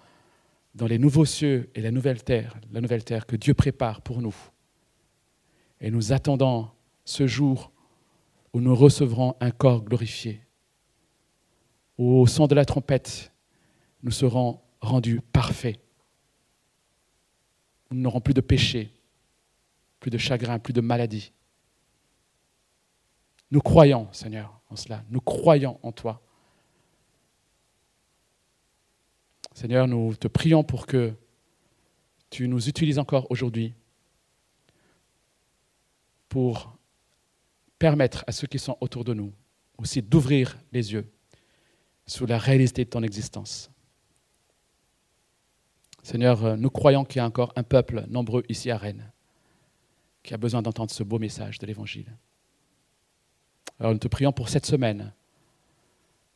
dans 0.75 0.87
les 0.87 0.99
nouveaux 0.99 1.25
cieux 1.25 1.71
et 1.75 1.81
la 1.81 1.91
nouvelle 1.91 2.23
terre, 2.23 2.59
la 2.73 2.81
nouvelle 2.81 3.05
terre 3.05 3.27
que 3.27 3.37
Dieu 3.37 3.55
prépare 3.55 4.03
pour 4.03 4.21
nous. 4.21 4.35
Et 5.81 5.91
nous 5.91 6.13
attendons 6.13 6.71
ce 7.05 7.27
jour 7.27 7.73
où 8.53 8.61
nous 8.61 8.75
recevrons 8.75 9.37
un 9.41 9.51
corps 9.51 9.83
glorifié. 9.83 10.41
Au 11.99 12.27
son 12.27 12.47
de 12.47 12.55
la 12.55 12.65
trompette, 12.65 13.33
nous 14.03 14.11
serons 14.11 14.61
rendus 14.81 15.21
parfaits. 15.33 15.82
Nous 17.93 18.01
n'aurons 18.01 18.21
plus 18.21 18.35
de 18.35 18.41
péché, 18.41 18.91
plus 20.01 20.11
de 20.11 20.19
chagrin, 20.19 20.59
plus 20.59 20.73
de 20.73 20.81
maladie. 20.81 21.33
Nous 23.51 23.61
croyons, 23.61 24.09
Seigneur, 24.13 24.61
en 24.71 24.77
cela. 24.77 25.05
Nous 25.11 25.21
croyons 25.21 25.79
en 25.83 25.93
toi. 25.93 26.23
Seigneur, 29.55 29.87
nous 29.87 30.15
te 30.15 30.27
prions 30.27 30.65
pour 30.65 30.87
que 30.87 31.13
tu 32.31 32.49
nous 32.49 32.67
utilises 32.69 32.99
encore 32.99 33.31
aujourd'hui 33.31 33.75
pour 36.31 36.75
permettre 37.79 38.25
à 38.27 38.33
ceux 38.33 38.47
qui 38.47 38.59
sont 38.59 38.79
autour 38.81 39.05
de 39.05 39.13
nous 39.13 39.35
aussi 39.77 40.01
d'ouvrir 40.01 40.57
les 40.73 40.93
yeux 40.93 41.13
sur 42.07 42.27
la 42.27 42.39
réalité 42.39 42.85
de 42.85 42.91
ton 42.91 43.03
existence. 43.03 43.71
Seigneur, 46.03 46.57
nous 46.57 46.71
croyons 46.71 47.05
qu'il 47.05 47.19
y 47.19 47.21
a 47.21 47.27
encore 47.27 47.53
un 47.57 47.63
peuple 47.63 48.05
nombreux 48.09 48.45
ici 48.49 48.71
à 48.71 48.77
Rennes 48.77 49.13
qui 50.23 50.35
a 50.35 50.37
besoin 50.37 50.63
d'entendre 50.63 50.91
ce 50.91 51.03
beau 51.03 51.19
message 51.19 51.59
de 51.59 51.67
l'Évangile. 51.67 52.17
Alors 53.79 53.93
nous 53.93 53.99
te 53.99 54.09
prions 54.09 54.33
pour 54.33 54.49
cette 54.49 54.67
semaine 54.67 55.13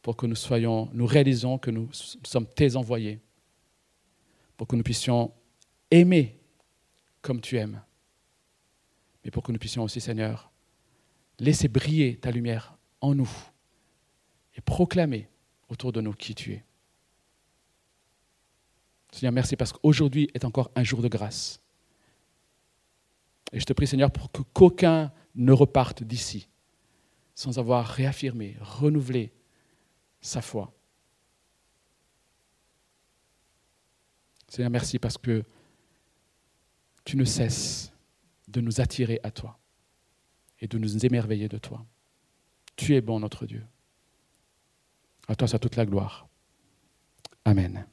pour 0.02 0.16
que 0.16 0.26
nous 0.26 0.36
soyons, 0.36 0.88
nous 0.92 1.06
réalisons 1.06 1.58
que 1.58 1.70
nous 1.72 1.88
sommes 1.92 2.46
tes 2.46 2.76
envoyés, 2.76 3.20
pour 4.56 4.68
que 4.68 4.76
nous 4.76 4.84
puissions 4.84 5.32
aimer 5.90 6.38
comme 7.22 7.40
tu 7.40 7.56
aimes, 7.56 7.82
mais 9.24 9.32
pour 9.32 9.42
que 9.42 9.50
nous 9.50 9.58
puissions 9.58 9.82
aussi, 9.82 10.00
Seigneur, 10.00 10.52
laisser 11.40 11.66
briller 11.66 12.18
ta 12.18 12.30
lumière 12.30 12.76
en 13.00 13.16
nous 13.16 13.30
et 14.54 14.60
proclamer 14.60 15.28
autour 15.68 15.90
de 15.92 16.00
nous 16.00 16.12
qui 16.12 16.36
tu 16.36 16.52
es. 16.52 16.65
Seigneur, 19.16 19.32
merci 19.32 19.56
parce 19.56 19.72
qu'aujourd'hui 19.72 20.28
est 20.34 20.44
encore 20.44 20.70
un 20.76 20.84
jour 20.84 21.00
de 21.00 21.08
grâce. 21.08 21.62
Et 23.50 23.58
je 23.58 23.64
te 23.64 23.72
prie, 23.72 23.86
Seigneur, 23.86 24.10
pour 24.10 24.30
que 24.30 24.42
qu'aucun 24.42 25.10
ne 25.34 25.52
reparte 25.52 26.02
d'ici 26.02 26.50
sans 27.34 27.58
avoir 27.58 27.86
réaffirmé, 27.86 28.58
renouvelé 28.60 29.32
sa 30.20 30.42
foi. 30.42 30.70
Seigneur, 34.48 34.70
merci 34.70 34.98
parce 34.98 35.16
que 35.16 35.44
tu 37.06 37.16
ne 37.16 37.24
cesses 37.24 37.92
de 38.48 38.60
nous 38.60 38.82
attirer 38.82 39.18
à 39.22 39.30
toi 39.30 39.58
et 40.60 40.68
de 40.68 40.76
nous 40.76 41.06
émerveiller 41.06 41.48
de 41.48 41.56
toi. 41.56 41.86
Tu 42.76 42.94
es 42.94 43.00
bon, 43.00 43.20
notre 43.20 43.46
Dieu. 43.46 43.64
À 45.26 45.34
toi 45.34 45.48
soit 45.48 45.58
toute 45.58 45.76
la 45.76 45.86
gloire. 45.86 46.28
Amen. 47.46 47.86